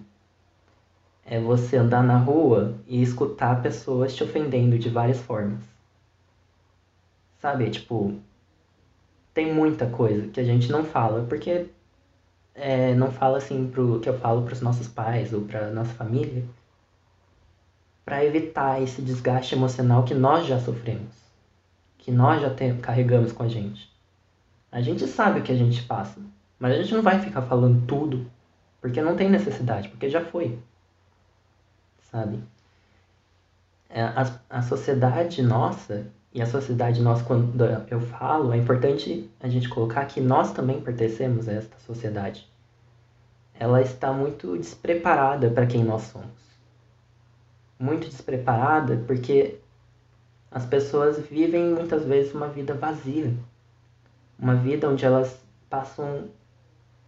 é 1.30 1.38
você 1.38 1.76
andar 1.76 2.02
na 2.02 2.16
rua 2.16 2.74
e 2.86 3.02
escutar 3.02 3.60
pessoas 3.60 4.14
te 4.16 4.24
ofendendo 4.24 4.78
de 4.78 4.88
várias 4.88 5.20
formas. 5.20 5.60
Sabe, 7.38 7.70
tipo, 7.70 8.14
tem 9.34 9.52
muita 9.52 9.86
coisa 9.86 10.26
que 10.28 10.40
a 10.40 10.44
gente 10.44 10.72
não 10.72 10.84
fala, 10.84 11.24
porque 11.28 11.66
é, 12.54 12.94
não 12.94 13.12
fala 13.12 13.38
assim 13.38 13.68
pro 13.68 14.00
que 14.00 14.08
eu 14.08 14.18
falo 14.18 14.42
para 14.42 14.54
os 14.54 14.62
nossos 14.62 14.88
pais 14.88 15.32
ou 15.32 15.42
para 15.42 15.70
nossa 15.70 15.92
família, 15.92 16.44
para 18.04 18.24
evitar 18.24 18.82
esse 18.82 19.02
desgaste 19.02 19.54
emocional 19.54 20.04
que 20.04 20.14
nós 20.14 20.46
já 20.46 20.58
sofremos, 20.58 21.14
que 21.98 22.10
nós 22.10 22.40
já 22.40 22.48
tem, 22.48 22.76
carregamos 22.78 23.32
com 23.32 23.42
a 23.42 23.48
gente. 23.48 23.92
A 24.72 24.80
gente 24.80 25.06
sabe 25.06 25.40
o 25.40 25.42
que 25.42 25.52
a 25.52 25.56
gente 25.56 25.82
passa, 25.82 26.20
mas 26.58 26.72
a 26.72 26.82
gente 26.82 26.94
não 26.94 27.02
vai 27.02 27.20
ficar 27.20 27.42
falando 27.42 27.86
tudo, 27.86 28.26
porque 28.80 29.02
não 29.02 29.14
tem 29.14 29.28
necessidade, 29.28 29.90
porque 29.90 30.08
já 30.08 30.24
foi 30.24 30.58
sabe? 32.10 32.42
É, 33.88 34.02
a, 34.02 34.40
a 34.50 34.62
sociedade 34.62 35.42
nossa, 35.42 36.06
e 36.32 36.42
a 36.42 36.46
sociedade 36.46 37.00
nossa, 37.00 37.24
quando 37.24 37.64
eu 37.90 38.00
falo, 38.00 38.52
é 38.52 38.56
importante 38.56 39.30
a 39.40 39.48
gente 39.48 39.68
colocar 39.68 40.04
que 40.04 40.20
nós 40.20 40.52
também 40.52 40.80
pertencemos 40.80 41.48
a 41.48 41.52
esta 41.52 41.78
sociedade. 41.80 42.46
Ela 43.54 43.80
está 43.82 44.12
muito 44.12 44.56
despreparada 44.56 45.50
para 45.50 45.66
quem 45.66 45.82
nós 45.82 46.02
somos. 46.02 46.38
Muito 47.78 48.08
despreparada 48.08 49.02
porque 49.06 49.58
as 50.50 50.64
pessoas 50.66 51.18
vivem 51.18 51.74
muitas 51.74 52.04
vezes 52.04 52.34
uma 52.34 52.48
vida 52.48 52.74
vazia. 52.74 53.32
Uma 54.38 54.54
vida 54.54 54.88
onde 54.88 55.04
elas 55.04 55.40
passam, 55.68 56.28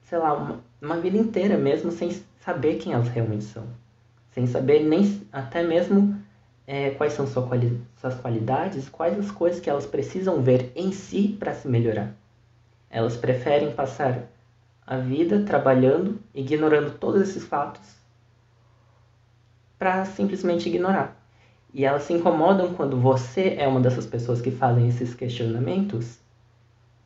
sei 0.03 0.19
lá, 0.19 0.35
uma, 0.35 0.61
uma 0.81 0.97
vida 0.97 1.19
inteira 1.19 1.57
mesmo 1.57 1.93
sem 1.93 2.11
saber 2.41 2.77
quem 2.79 2.93
elas 2.93 3.09
realmente 3.09 3.45
são 3.45 3.65
sem 4.31 4.47
saber 4.47 4.85
nem 4.85 5.23
até 5.33 5.62
mesmo 5.62 6.16
é, 6.66 6.90
quais 6.90 7.12
são 7.12 7.27
sua 7.27 7.47
quali 7.47 7.81
suas 8.01 8.14
qualidades, 8.14 8.88
quais 8.88 9.19
as 9.19 9.31
coisas 9.31 9.61
que 9.61 9.69
elas 9.69 9.87
precisam 9.87 10.40
ver 10.40 10.71
em 10.75 10.93
si 10.93 11.37
para 11.38 11.55
se 11.55 11.66
melhorar. 11.69 12.14
Elas 12.88 13.16
preferem 13.16 13.73
passar 13.73 14.29
a 14.87 14.97
vida 14.97 15.45
trabalhando, 15.45 16.19
ignorando 16.35 16.99
todos 16.99 17.23
esses 17.23 17.45
fatos, 17.45 17.97
para 19.79 20.05
simplesmente 20.05 20.69
ignorar. 20.69 21.16
E 21.73 21.85
elas 21.85 22.03
se 22.03 22.12
incomodam 22.12 22.75
quando 22.75 22.97
você 22.97 23.55
é 23.59 23.69
uma 23.69 23.81
dessas 23.81 24.07
pessoas 24.07 24.40
que 24.40 24.51
fazem 24.51 24.88
esses 24.88 25.14
questionamentos 25.14 26.19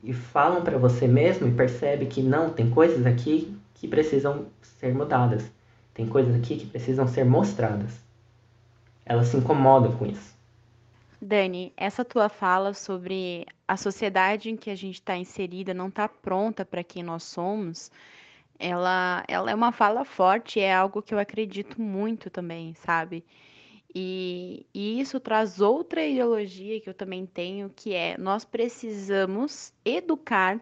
e 0.03 0.13
falam 0.13 0.63
para 0.63 0.79
você 0.79 1.07
mesmo 1.07 1.47
e 1.47 1.53
percebe 1.53 2.07
que 2.07 2.23
não, 2.23 2.51
tem 2.51 2.71
coisas 2.71 3.07
aqui 3.07 3.55
que 3.75 3.89
precisam 3.89 4.47
ser 4.63 4.95
mudadas. 4.95 5.54
Tem 5.95 6.09
coisas 6.09 6.35
aqui 6.35 6.57
que 6.57 6.67
precisam 6.67 7.07
ser 7.07 7.25
mostradas. 7.25 7.93
Elas 9.07 9.29
se 9.29 9.37
incomodam 9.37 9.97
com 9.97 10.07
isso. 10.07 10.35
Dani, 11.21 11.73
essa 11.77 12.05
tua 12.05 12.29
fala 12.29 12.75
sobre 12.75 13.47
a 13.67 13.77
sociedade 13.77 14.51
em 14.51 14.57
que 14.57 14.69
a 14.71 14.75
gente 14.75 14.97
está 14.97 15.17
inserida 15.17 15.73
não 15.73 15.89
está 15.89 16.09
pronta 16.09 16.65
para 16.65 16.85
quem 16.85 17.03
nós 17.03 17.23
somos, 17.23 17.91
ela, 18.59 19.25
ela 19.27 19.51
é 19.51 19.55
uma 19.55 19.73
fala 19.73 20.05
forte, 20.05 20.61
é 20.61 20.75
algo 20.75 21.01
que 21.01 21.15
eu 21.15 21.19
acredito 21.19 21.81
muito 21.81 22.29
também, 22.29 22.75
sabe? 22.75 23.25
E, 23.95 24.67
e 24.75 25.01
isso 25.01 25.21
traz 25.21 25.61
outra 25.61 26.05
ideologia 26.05 26.81
que 26.81 26.91
eu 26.91 26.95
também 26.95 27.25
tenho, 27.25 27.71
que 27.75 27.95
é 27.95 28.19
nós 28.19 28.45
precisamos 28.45 29.73
educar, 29.85 30.61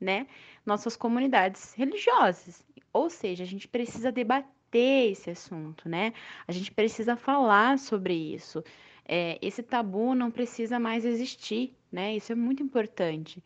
né, 0.00 0.26
nossas 0.66 0.94
comunidades 0.96 1.72
religiosas. 1.74 2.62
Ou 2.92 3.08
seja, 3.08 3.42
a 3.42 3.46
gente 3.46 3.66
precisa 3.66 4.12
debater 4.12 4.54
debater 4.74 5.12
esse 5.12 5.30
assunto, 5.30 5.88
né? 5.88 6.12
A 6.46 6.52
gente 6.52 6.72
precisa 6.72 7.16
falar 7.16 7.78
sobre 7.78 8.14
isso. 8.14 8.62
É, 9.06 9.38
esse 9.40 9.62
tabu 9.62 10.14
não 10.14 10.30
precisa 10.30 10.78
mais 10.80 11.04
existir, 11.04 11.74
né? 11.92 12.16
Isso 12.16 12.32
é 12.32 12.34
muito 12.34 12.62
importante. 12.62 13.42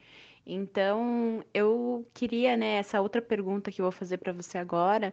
Então, 0.47 1.45
eu 1.53 2.07
queria, 2.15 2.57
né, 2.57 2.77
essa 2.79 3.01
outra 3.03 3.21
pergunta 3.21 3.71
que 3.71 3.81
eu 3.83 3.85
vou 3.85 3.93
fazer 3.93 4.17
para 4.17 4.33
você 4.33 4.57
agora, 4.57 5.13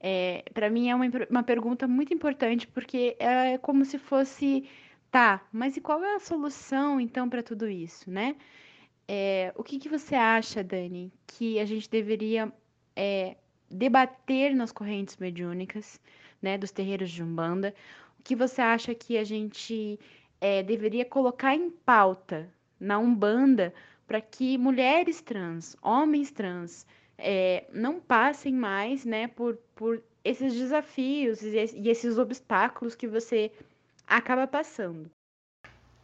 é, 0.00 0.42
para 0.52 0.68
mim 0.68 0.88
é 0.88 0.94
uma, 0.94 1.04
uma 1.30 1.42
pergunta 1.44 1.86
muito 1.86 2.12
importante, 2.12 2.66
porque 2.66 3.16
é 3.20 3.56
como 3.58 3.84
se 3.84 3.98
fosse, 3.98 4.68
tá, 5.10 5.46
mas 5.52 5.76
e 5.76 5.80
qual 5.80 6.02
é 6.02 6.16
a 6.16 6.20
solução, 6.20 7.00
então, 7.00 7.28
para 7.28 7.42
tudo 7.42 7.68
isso, 7.68 8.10
né? 8.10 8.36
É, 9.06 9.52
o 9.56 9.62
que, 9.62 9.78
que 9.78 9.88
você 9.88 10.14
acha, 10.14 10.62
Dani, 10.64 11.12
que 11.26 11.58
a 11.60 11.64
gente 11.64 11.88
deveria 11.88 12.52
é, 12.96 13.36
debater 13.70 14.54
nas 14.54 14.72
correntes 14.72 15.16
mediúnicas, 15.16 16.00
né, 16.40 16.56
dos 16.56 16.70
terreiros 16.70 17.10
de 17.10 17.22
Umbanda. 17.22 17.74
O 18.18 18.22
que 18.22 18.34
você 18.34 18.60
acha 18.60 18.94
que 18.94 19.16
a 19.18 19.24
gente 19.24 19.98
é, 20.40 20.62
deveria 20.62 21.04
colocar 21.04 21.54
em 21.54 21.70
pauta 21.70 22.48
na 22.78 22.98
Umbanda 22.98 23.72
para 24.06 24.20
que 24.20 24.56
mulheres 24.56 25.20
trans, 25.20 25.76
homens 25.82 26.30
trans, 26.30 26.86
é, 27.18 27.66
não 27.72 28.00
passem 28.00 28.54
mais 28.54 29.04
né, 29.04 29.28
por, 29.28 29.58
por 29.74 30.02
esses 30.24 30.54
desafios 30.54 31.42
e 31.42 31.88
esses 31.88 32.16
obstáculos 32.18 32.94
que 32.94 33.06
você 33.06 33.52
acaba 34.06 34.46
passando? 34.46 35.10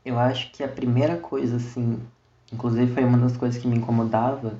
Eu 0.04 0.18
acho 0.18 0.52
que 0.52 0.62
a 0.62 0.68
primeira 0.68 1.16
coisa, 1.16 1.56
assim, 1.56 1.98
inclusive 2.52 2.92
foi 2.92 3.04
uma 3.04 3.18
das 3.18 3.36
coisas 3.36 3.60
que 3.60 3.66
me 3.66 3.76
incomodava, 3.76 4.58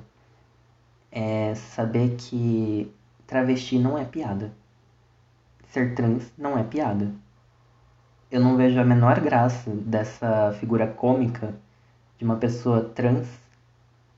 é 1.15 1.55
saber 1.55 2.17
que 2.17 2.93
travesti 3.25 3.79
não 3.79 3.97
é 3.97 4.03
piada. 4.03 4.51
Ser 5.69 5.95
trans 5.95 6.31
não 6.37 6.57
é 6.57 6.63
piada. 6.63 7.09
Eu 8.29 8.41
não 8.41 8.57
vejo 8.57 8.77
a 8.79 8.83
menor 8.83 9.21
graça 9.21 9.71
dessa 9.71 10.51
figura 10.59 10.85
cômica 10.87 11.55
de 12.17 12.25
uma 12.25 12.35
pessoa 12.35 12.81
trans 12.83 13.27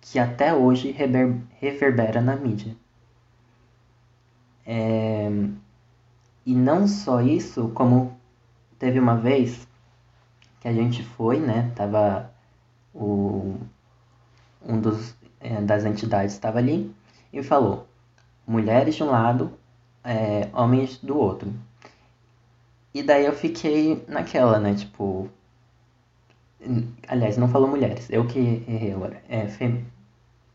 que 0.02 0.18
até 0.18 0.54
hoje 0.54 0.92
rever 0.92 1.36
reverbera 1.60 2.20
na 2.20 2.36
mídia. 2.36 2.76
É... 4.66 5.30
E 6.46 6.56
não 6.56 6.88
só 6.88 7.22
isso, 7.22 7.70
como 7.76 8.18
teve 8.80 9.00
uma 9.00 9.16
vez 9.18 9.68
que 10.62 10.68
a 10.68 10.74
gente 10.74 11.04
foi, 11.04 11.40
né? 11.40 11.72
Tava 11.76 12.32
o... 12.94 13.56
um 14.66 14.80
dos 14.80 15.17
das 15.62 15.86
entidades 15.86 16.34
estava 16.34 16.60
ali 16.60 16.94
e 17.32 17.44
falou: 17.44 17.88
mulheres 18.46 18.96
de 18.96 19.04
um 19.04 19.12
lado, 19.12 19.52
é, 20.04 20.48
homens 20.54 20.98
do 20.98 21.18
outro. 21.18 21.52
E 22.94 23.04
daí 23.04 23.26
eu 23.26 23.34
fiquei 23.34 24.04
naquela, 24.08 24.60
né? 24.60 24.74
Tipo. 24.74 25.30
Aliás, 27.08 27.38
não 27.38 27.48
falou 27.48 27.68
mulheres, 27.68 28.10
eu 28.10 28.26
que 28.26 28.40
errei 28.68 28.92
agora. 28.92 29.22
É, 29.30 29.48
fem... 29.48 29.86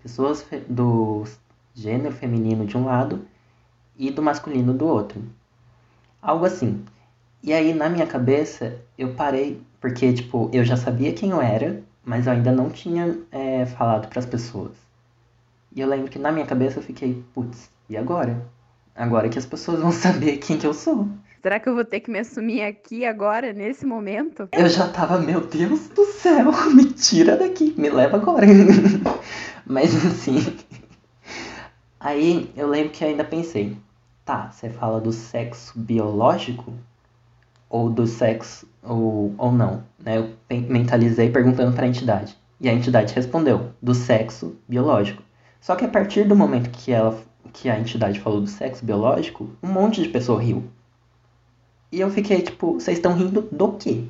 Pessoas 0.03 0.45
do 0.69 1.25
gênero 1.75 2.13
feminino 2.13 2.67
de 2.67 2.77
um 2.77 2.85
lado 2.85 3.25
e 3.97 4.11
do 4.11 4.21
masculino 4.21 4.75
do 4.75 4.87
outro. 4.87 5.23
Algo 6.21 6.45
assim. 6.45 6.85
E 7.43 7.53
aí, 7.53 7.73
na 7.73 7.89
minha 7.89 8.07
cabeça, 8.07 8.81
eu 8.99 9.15
parei, 9.15 9.63
porque, 9.81 10.13
tipo, 10.13 10.51
eu 10.53 10.65
já 10.65 10.77
sabia 10.77 11.13
quem 11.13 11.31
eu 11.31 11.41
era, 11.41 11.83
mas 12.05 12.27
eu 12.27 12.33
ainda 12.33 12.53
não 12.53 12.71
tinha 12.71 13.19
é, 13.31 13.67
falado 13.67 14.09
para 14.09 14.19
as 14.19 14.27
pessoas. 14.27 14.73
E 15.75 15.81
eu 15.81 15.89
lembro 15.89 16.11
que 16.11 16.19
na 16.19 16.33
minha 16.33 16.47
cabeça 16.47 16.79
eu 16.79 16.83
fiquei, 16.83 17.23
putz, 17.35 17.71
e 17.89 17.97
agora? 17.97 18.45
Agora 18.95 19.29
que 19.29 19.39
as 19.39 19.47
pessoas 19.47 19.81
vão 19.81 19.91
saber 19.93 20.39
quem 20.39 20.59
que 20.59 20.67
eu 20.67 20.75
sou. 20.75 21.09
Será 21.43 21.59
que 21.59 21.69
eu 21.69 21.75
vou 21.75 21.85
ter 21.85 22.01
que 22.01 22.11
me 22.11 22.21
assumir 22.21 22.63
aqui 22.63 23.05
agora, 23.05 23.53
nesse 23.53 23.85
momento? 23.85 24.49
Eu 24.53 24.69
já 24.69 24.89
tava, 24.89 25.19
meu 25.19 25.41
Deus 25.41 25.89
do 25.89 26.05
céu, 26.05 26.53
me 26.73 26.85
tira 26.93 27.37
daqui, 27.37 27.75
me 27.77 27.91
leva 27.91 28.17
agora. 28.17 28.47
Mas 29.67 29.95
assim. 30.07 30.57
Aí 31.99 32.53
eu 32.57 32.69
lembro 32.69 32.93
que 32.93 33.05
ainda 33.05 33.25
pensei, 33.25 33.77
tá, 34.25 34.51
você 34.51 34.69
fala 34.71 35.01
do 35.01 35.13
sexo 35.13 35.73
biológico? 35.79 36.73
Ou 37.73 37.89
do 37.89 38.07
sexo 38.07 38.69
ou, 38.83 39.35
ou 39.39 39.51
não? 39.51 39.83
Né? 39.99 40.19
Eu 40.19 40.31
mentalizei 40.69 41.31
perguntando 41.31 41.75
para 41.75 41.87
a 41.87 41.89
entidade. 41.89 42.37
E 42.61 42.69
a 42.69 42.73
entidade 42.73 43.15
respondeu, 43.15 43.71
do 43.81 43.95
sexo 43.95 44.57
biológico. 44.69 45.23
Só 45.61 45.75
que 45.75 45.85
a 45.85 45.89
partir 45.89 46.25
do 46.25 46.37
momento 46.37 46.71
que 46.71 46.93
ela 46.93 47.19
que 47.53 47.69
a 47.69 47.79
entidade 47.79 48.21
falou 48.21 48.41
do 48.41 48.47
sexo 48.47 48.85
biológico, 48.85 49.51
um 49.63 49.69
monte 49.69 50.03
de 50.03 50.09
pessoa 50.09 50.41
riu. 50.41 50.65
E 51.91 52.01
eu 52.01 52.11
fiquei 52.11 52.43
tipo, 52.43 52.75
vocês 52.75 52.99
estão 52.99 53.15
rindo 53.15 53.43
do 53.51 53.73
quê? 53.73 54.05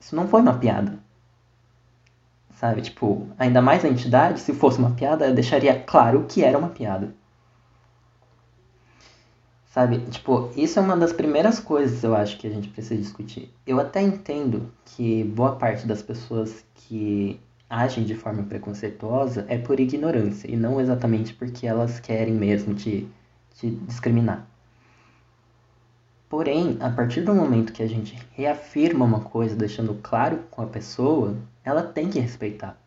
Isso 0.00 0.16
não 0.16 0.28
foi 0.28 0.40
uma 0.40 0.54
piada. 0.54 0.98
Sabe, 2.56 2.82
tipo, 2.82 3.28
ainda 3.38 3.60
mais 3.60 3.84
a 3.84 3.88
entidade, 3.88 4.40
se 4.40 4.52
fosse 4.52 4.78
uma 4.78 4.92
piada, 4.92 5.32
deixaria 5.32 5.78
claro 5.78 6.24
que 6.28 6.42
era 6.42 6.58
uma 6.58 6.68
piada. 6.68 7.12
Sabe, 9.74 9.98
tipo, 10.08 10.52
isso 10.54 10.78
é 10.78 10.82
uma 10.82 10.96
das 10.96 11.12
primeiras 11.12 11.58
coisas 11.58 12.04
eu 12.04 12.14
acho 12.14 12.38
que 12.38 12.46
a 12.46 12.50
gente 12.50 12.68
precisa 12.68 12.94
discutir. 12.94 13.52
Eu 13.66 13.80
até 13.80 14.00
entendo 14.00 14.70
que 14.84 15.24
boa 15.24 15.56
parte 15.56 15.84
das 15.84 16.00
pessoas 16.00 16.64
que 16.76 17.40
agem 17.68 18.04
de 18.04 18.14
forma 18.14 18.44
preconceituosa 18.44 19.44
é 19.48 19.58
por 19.58 19.80
ignorância 19.80 20.48
e 20.48 20.54
não 20.54 20.80
exatamente 20.80 21.34
porque 21.34 21.66
elas 21.66 21.98
querem 21.98 22.34
mesmo 22.34 22.72
te, 22.72 23.08
te 23.56 23.68
discriminar. 23.68 24.46
Porém, 26.28 26.76
a 26.78 26.90
partir 26.90 27.22
do 27.22 27.34
momento 27.34 27.72
que 27.72 27.82
a 27.82 27.88
gente 27.88 28.16
reafirma 28.30 29.04
uma 29.04 29.22
coisa, 29.22 29.56
deixando 29.56 29.98
claro 30.00 30.38
com 30.52 30.62
a 30.62 30.66
pessoa, 30.66 31.34
ela 31.64 31.82
tem 31.82 32.08
que 32.08 32.20
respeitar, 32.20 32.78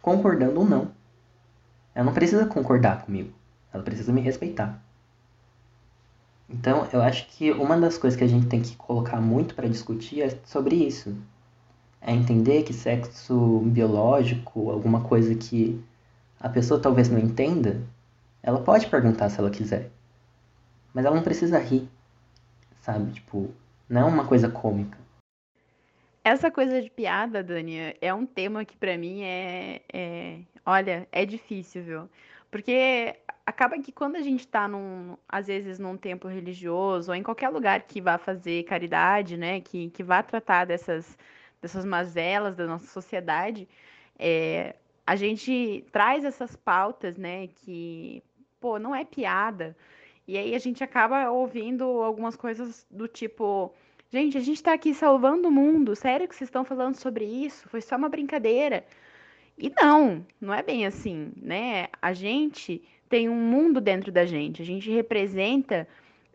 concordando 0.00 0.60
ou 0.60 0.64
não. 0.64 0.92
Ela 1.92 2.04
não 2.04 2.14
precisa 2.14 2.46
concordar 2.46 3.04
comigo, 3.04 3.32
ela 3.72 3.82
precisa 3.82 4.12
me 4.12 4.20
respeitar. 4.20 4.80
Então, 6.50 6.88
eu 6.92 7.00
acho 7.00 7.28
que 7.28 7.52
uma 7.52 7.78
das 7.78 7.96
coisas 7.96 8.18
que 8.18 8.24
a 8.24 8.28
gente 8.28 8.46
tem 8.46 8.60
que 8.60 8.74
colocar 8.76 9.20
muito 9.20 9.54
para 9.54 9.68
discutir 9.68 10.22
é 10.22 10.30
sobre 10.44 10.74
isso 10.74 11.16
é 12.00 12.12
entender 12.12 12.62
que 12.62 12.72
sexo 12.72 13.60
biológico, 13.66 14.70
alguma 14.70 15.02
coisa 15.02 15.34
que 15.34 15.82
a 16.40 16.48
pessoa 16.48 16.80
talvez 16.80 17.10
não 17.10 17.18
entenda, 17.18 17.82
ela 18.42 18.60
pode 18.60 18.86
perguntar 18.86 19.28
se 19.28 19.38
ela 19.38 19.50
quiser. 19.50 19.90
Mas 20.94 21.04
ela 21.04 21.14
não 21.14 21.22
precisa 21.22 21.58
rir, 21.58 21.88
sabe? 22.80 23.12
Tipo, 23.12 23.50
não 23.88 24.00
é 24.00 24.04
uma 24.04 24.26
coisa 24.26 24.48
cômica. 24.48 24.98
Essa 26.24 26.50
coisa 26.50 26.80
de 26.80 26.90
piada, 26.90 27.42
Dani, 27.42 27.94
é 28.00 28.12
um 28.12 28.26
tema 28.26 28.64
que 28.64 28.76
para 28.76 28.96
mim 28.96 29.22
é, 29.22 29.82
é, 29.92 30.38
Olha, 30.64 31.06
é 31.12 31.24
difícil, 31.24 31.82
viu? 31.82 32.08
Porque 32.50 33.16
acaba 33.50 33.78
que 33.78 33.92
quando 33.92 34.16
a 34.16 34.22
gente 34.22 34.46
tá 34.48 34.66
num, 34.66 35.16
às 35.28 35.46
vezes 35.48 35.78
num 35.78 35.96
templo 35.96 36.30
religioso 36.30 37.10
ou 37.10 37.16
em 37.16 37.22
qualquer 37.22 37.48
lugar 37.50 37.82
que 37.82 38.00
vá 38.00 38.16
fazer 38.16 38.62
caridade, 38.64 39.36
né, 39.36 39.60
que, 39.60 39.90
que 39.90 40.02
vá 40.02 40.22
tratar 40.22 40.64
dessas 40.64 41.18
dessas 41.60 41.84
mazelas 41.84 42.56
da 42.56 42.66
nossa 42.66 42.86
sociedade, 42.86 43.68
é, 44.18 44.74
a 45.06 45.14
gente 45.14 45.84
traz 45.92 46.24
essas 46.24 46.56
pautas, 46.56 47.18
né, 47.18 47.48
que, 47.48 48.22
pô, 48.58 48.78
não 48.78 48.94
é 48.94 49.04
piada. 49.04 49.76
E 50.26 50.38
aí 50.38 50.54
a 50.54 50.58
gente 50.58 50.82
acaba 50.82 51.30
ouvindo 51.30 51.84
algumas 51.84 52.36
coisas 52.36 52.86
do 52.90 53.06
tipo, 53.06 53.74
gente, 54.10 54.38
a 54.38 54.40
gente 54.40 54.56
está 54.56 54.72
aqui 54.72 54.94
salvando 54.94 55.48
o 55.48 55.52
mundo, 55.52 55.94
sério 55.94 56.26
que 56.26 56.34
vocês 56.34 56.48
estão 56.48 56.64
falando 56.64 56.96
sobre 56.96 57.26
isso? 57.26 57.68
Foi 57.68 57.82
só 57.82 57.96
uma 57.96 58.08
brincadeira. 58.08 58.86
E 59.58 59.70
não, 59.70 60.24
não 60.40 60.54
é 60.54 60.62
bem 60.62 60.86
assim, 60.86 61.32
né? 61.36 61.88
A 62.00 62.14
gente 62.14 62.82
tem 63.10 63.28
um 63.28 63.34
mundo 63.34 63.80
dentro 63.80 64.12
da 64.12 64.24
gente, 64.24 64.62
a 64.62 64.64
gente 64.64 64.88
representa 64.88 65.86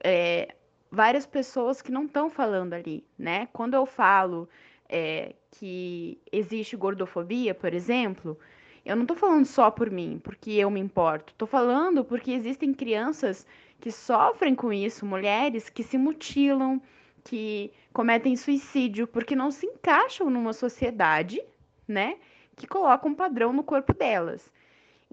é, 0.03 0.53
várias 0.91 1.25
pessoas 1.25 1.81
que 1.81 1.89
não 1.89 2.03
estão 2.03 2.29
falando 2.29 2.73
ali, 2.73 3.01
né? 3.17 3.47
Quando 3.53 3.75
eu 3.75 3.85
falo 3.85 4.47
é, 4.89 5.35
que 5.51 6.19
existe 6.29 6.75
gordofobia, 6.75 7.55
por 7.55 7.73
exemplo, 7.73 8.37
eu 8.85 8.93
não 8.93 9.03
estou 9.03 9.15
falando 9.15 9.45
só 9.45 9.71
por 9.71 9.89
mim, 9.89 10.19
porque 10.21 10.51
eu 10.51 10.69
me 10.69 10.81
importo. 10.81 11.31
Estou 11.31 11.47
falando 11.47 12.03
porque 12.03 12.31
existem 12.31 12.73
crianças 12.73 13.47
que 13.79 13.89
sofrem 13.89 14.53
com 14.53 14.73
isso, 14.73 15.05
mulheres 15.05 15.69
que 15.69 15.81
se 15.81 15.97
mutilam, 15.97 16.81
que 17.23 17.71
cometem 17.93 18.35
suicídio 18.35 19.07
porque 19.07 19.33
não 19.33 19.49
se 19.49 19.65
encaixam 19.65 20.29
numa 20.29 20.51
sociedade, 20.51 21.41
né, 21.87 22.17
que 22.57 22.67
coloca 22.67 23.07
um 23.07 23.15
padrão 23.15 23.53
no 23.53 23.63
corpo 23.63 23.93
delas. 23.93 24.51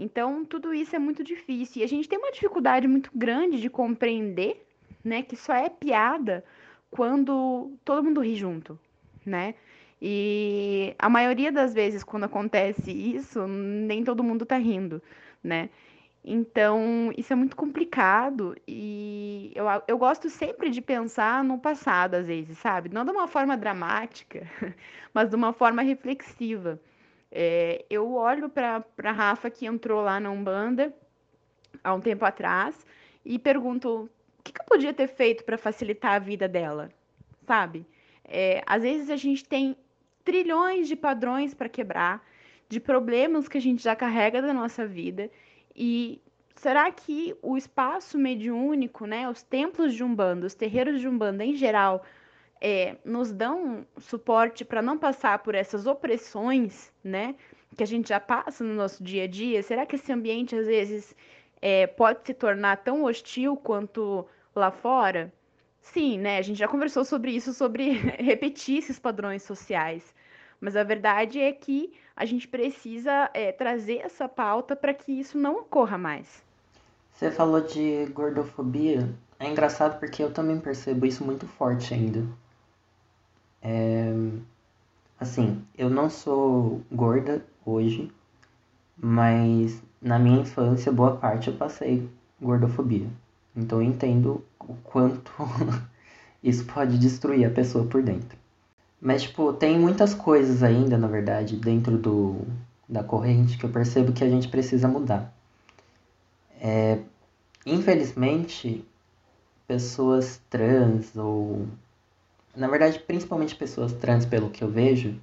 Então, 0.03 0.45
tudo 0.45 0.75
isso 0.75 0.97
é 0.97 0.99
muito 0.99 1.23
difícil 1.23 1.81
e 1.81 1.85
a 1.85 1.89
gente 1.89 2.09
tem 2.09 2.19
uma 2.19 2.33
dificuldade 2.33 2.89
muito 2.89 3.11
grande 3.15 3.61
de 3.61 3.71
compreender, 3.71 4.67
né, 5.05 5.23
que 5.23 5.37
só 5.37 5.55
é 5.55 5.69
piada 5.69 6.45
quando 6.91 7.73
todo 7.85 8.03
mundo 8.05 8.21
ri 8.21 8.35
junto, 8.35 8.79
né? 9.25 9.55
E 10.01 10.95
a 10.99 11.09
maioria 11.09 11.53
das 11.53 11.73
vezes, 11.73 12.03
quando 12.03 12.25
acontece 12.25 12.91
isso, 12.91 13.47
nem 13.47 14.03
todo 14.03 14.25
mundo 14.25 14.45
tá 14.45 14.57
rindo, 14.59 15.01
né? 15.43 15.71
Então, 16.25 17.13
isso 17.17 17.33
é 17.33 17.37
muito 17.37 17.57
complicado 17.57 18.57
e 18.67 19.53
eu, 19.55 19.67
eu 19.89 19.99
gosto 19.99 20.29
sempre 20.29 20.71
de 20.71 20.81
pensar 20.81 21.43
no 21.45 21.59
passado, 21.59 22.15
às 22.15 22.27
vezes, 22.27 22.59
sabe? 22.59 22.89
Não 22.89 23.05
de 23.05 23.11
uma 23.13 23.29
forma 23.29 23.57
dramática, 23.57 24.47
mas 25.15 25.31
de 25.31 25.37
uma 25.37 25.53
forma 25.53 25.83
reflexiva. 25.83 26.81
É, 27.35 27.83
eu 27.89 28.13
olho 28.13 28.51
para 28.51 28.85
a 29.03 29.11
Rafa 29.11 29.49
que 29.49 29.65
entrou 29.65 30.03
lá 30.03 30.21
na 30.21 30.31
Umbanda 30.31 30.95
há 31.83 31.95
um 31.95 32.01
tempo 32.01 32.27
atrás 32.27 32.87
e 33.25 33.39
pergunto 33.39 34.05
o 34.39 34.43
que, 34.45 34.53
que 34.53 34.61
eu 34.61 34.67
podia 34.67 34.93
ter 34.93 35.09
feito 35.09 35.43
para 35.43 35.57
facilitar 35.57 36.13
a 36.13 36.19
vida 36.19 36.47
dela, 36.47 36.91
sabe? 37.47 37.87
É, 38.23 38.63
às 38.67 38.83
vezes 38.83 39.09
a 39.09 39.17
gente 39.17 39.45
tem 39.45 39.75
trilhões 40.23 40.87
de 40.87 40.95
padrões 40.95 41.55
para 41.55 41.71
quebrar, 41.71 42.23
de 42.69 42.79
problemas 42.79 43.49
que 43.49 43.57
a 43.57 43.61
gente 43.63 43.83
já 43.83 43.97
carrega 43.97 44.43
da 44.43 44.53
nossa 44.53 44.87
vida. 44.87 45.31
E 45.75 46.21
será 46.55 46.91
que 46.91 47.35
o 47.41 47.57
espaço 47.57 48.19
mediúnico, 48.19 49.07
né, 49.07 49.27
os 49.29 49.43
templos 49.43 49.95
de 49.95 50.05
Umbanda, 50.05 50.47
os 50.47 50.55
terreiros 50.55 51.01
de 51.01 51.09
Umbanda 51.09 51.45
em 51.45 51.55
geral, 51.55 52.05
é, 52.65 52.95
nos 53.05 53.33
dão 53.33 53.85
suporte 53.99 54.65
para 54.65 54.81
não 54.81 54.97
passar 54.97 55.41
por 55.41 55.53
essas 55.53 55.85
opressões, 55.85 56.93
né, 57.03 57.35
que 57.77 57.83
a 57.83 57.87
gente 57.87 58.11
já 58.11 58.21
passa 58.21 58.63
no 58.63 58.73
nosso 58.73 59.03
dia 59.03 59.25
a 59.25 59.27
dia? 59.27 59.65
Será 59.65 59.85
que 59.85 59.97
esse 59.97 60.13
ambiente 60.13 60.55
às 60.55 60.67
vezes 60.67 61.13
é, 61.61 61.89
pode 61.89 62.21
se 62.25 62.33
tornar 62.33 62.77
tão 62.77 63.03
hostil 63.03 63.57
quanto 63.57 64.25
lá 64.55 64.71
fora? 64.71 65.33
Sim, 65.81 66.19
né? 66.19 66.39
A 66.39 66.43
gente 66.43 66.59
já 66.59 66.69
conversou 66.69 67.05
sobre 67.05 67.33
isso, 67.33 67.53
sobre 67.53 67.91
repetir 68.23 68.79
esses 68.79 68.99
padrões 68.99 69.43
sociais. 69.43 70.15
Mas 70.61 70.77
a 70.77 70.85
verdade 70.85 71.41
é 71.41 71.51
que 71.51 71.93
a 72.15 72.25
gente 72.25 72.47
precisa 72.47 73.29
é, 73.35 73.51
trazer 73.51 74.03
essa 74.05 74.29
pauta 74.29 74.77
para 74.77 74.95
que 74.95 75.11
isso 75.11 75.37
não 75.37 75.57
ocorra 75.57 75.99
mais. 75.99 76.45
Você 77.13 77.33
falou 77.33 77.61
de 77.61 78.07
gordofobia. 78.13 79.09
É 79.41 79.49
engraçado 79.49 79.99
porque 79.99 80.23
eu 80.23 80.33
também 80.33 80.61
percebo 80.61 81.05
isso 81.05 81.25
muito 81.25 81.49
forte 81.49 81.93
ainda. 81.93 82.25
É... 83.63 84.13
Assim, 85.19 85.63
eu 85.79 85.89
não 85.89 86.11
sou 86.11 86.83
gorda 86.91 87.45
hoje, 87.65 88.11
mas 88.97 89.81
na 90.01 90.19
minha 90.19 90.41
infância, 90.41 90.91
boa 90.91 91.17
parte 91.17 91.49
eu 91.49 91.57
passei 91.57 92.09
gordofobia. 92.41 93.07
Então 93.55 93.81
eu 93.81 93.89
entendo 93.89 94.45
o 94.59 94.75
quanto 94.83 95.33
isso 96.43 96.65
pode 96.65 96.99
destruir 96.99 97.47
a 97.47 97.51
pessoa 97.51 97.87
por 97.87 98.03
dentro. 98.03 98.37
Mas, 99.01 99.23
tipo, 99.23 99.53
tem 99.53 99.79
muitas 99.79 100.15
coisas 100.15 100.63
ainda, 100.63 100.97
na 100.97 101.09
verdade, 101.09 101.57
dentro 101.57 101.99
do, 101.99 102.37
da 102.89 103.03
corrente 103.03 103.59
que 103.59 103.65
eu 103.65 103.71
percebo 103.71 104.13
que 104.13 104.23
a 104.23 104.31
gente 104.31 104.49
precisa 104.49 104.87
mudar. 104.87 105.35
É, 106.61 107.01
infelizmente, 107.67 108.85
pessoas 109.67 110.41
trans 110.49 111.17
ou 111.17 111.67
na 112.55 112.69
verdade 112.69 112.99
principalmente 113.01 113.55
pessoas 113.55 113.93
trans 113.93 114.27
pelo 114.27 114.51
que 114.51 114.63
eu 114.63 114.69
vejo 114.69 115.19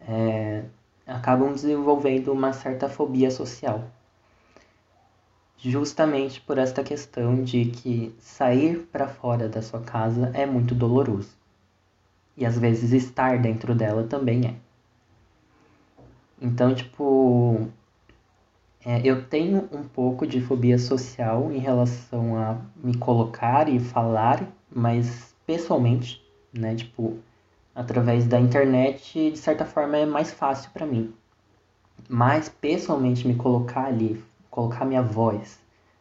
é, 0.00 0.64
acabam 1.06 1.52
desenvolvendo 1.52 2.32
uma 2.32 2.52
certa 2.52 2.88
fobia 2.88 3.30
social. 3.30 3.84
Justamente 5.56 6.40
por 6.40 6.56
esta 6.56 6.84
questão 6.84 7.42
de 7.42 7.66
que 7.66 8.14
sair 8.20 8.86
para 8.92 9.08
fora 9.08 9.48
da 9.48 9.60
sua 9.60 9.80
casa 9.80 10.30
é 10.34 10.46
muito 10.46 10.74
doloroso. 10.74 11.36
E 12.36 12.46
às 12.46 12.56
vezes 12.56 12.92
estar 12.92 13.38
dentro 13.38 13.74
dela 13.74 14.04
também 14.04 14.46
é. 14.46 14.54
Então 16.40 16.74
tipo 16.74 17.68
é, 18.84 19.00
eu 19.04 19.24
tenho 19.24 19.68
um 19.72 19.82
pouco 19.82 20.26
de 20.26 20.40
fobia 20.40 20.78
social 20.78 21.50
em 21.52 21.58
relação 21.58 22.36
a 22.36 22.58
me 22.76 22.96
colocar 22.96 23.68
e 23.68 23.80
falar, 23.80 24.46
mas 24.70 25.34
pessoalmente, 25.44 26.22
né? 26.58 26.74
Tipo, 26.74 27.18
através 27.74 28.26
da 28.26 28.38
internet, 28.38 29.30
de 29.30 29.38
certa 29.38 29.64
forma 29.64 29.96
é 29.96 30.04
mais 30.04 30.32
fácil 30.32 30.70
para 30.72 30.86
mim. 30.86 31.14
Mas 32.08 32.48
pessoalmente 32.48 33.26
me 33.26 33.34
colocar 33.34 33.86
ali, 33.86 34.22
colocar 34.50 34.84
minha 34.84 35.02
voz, 35.02 35.60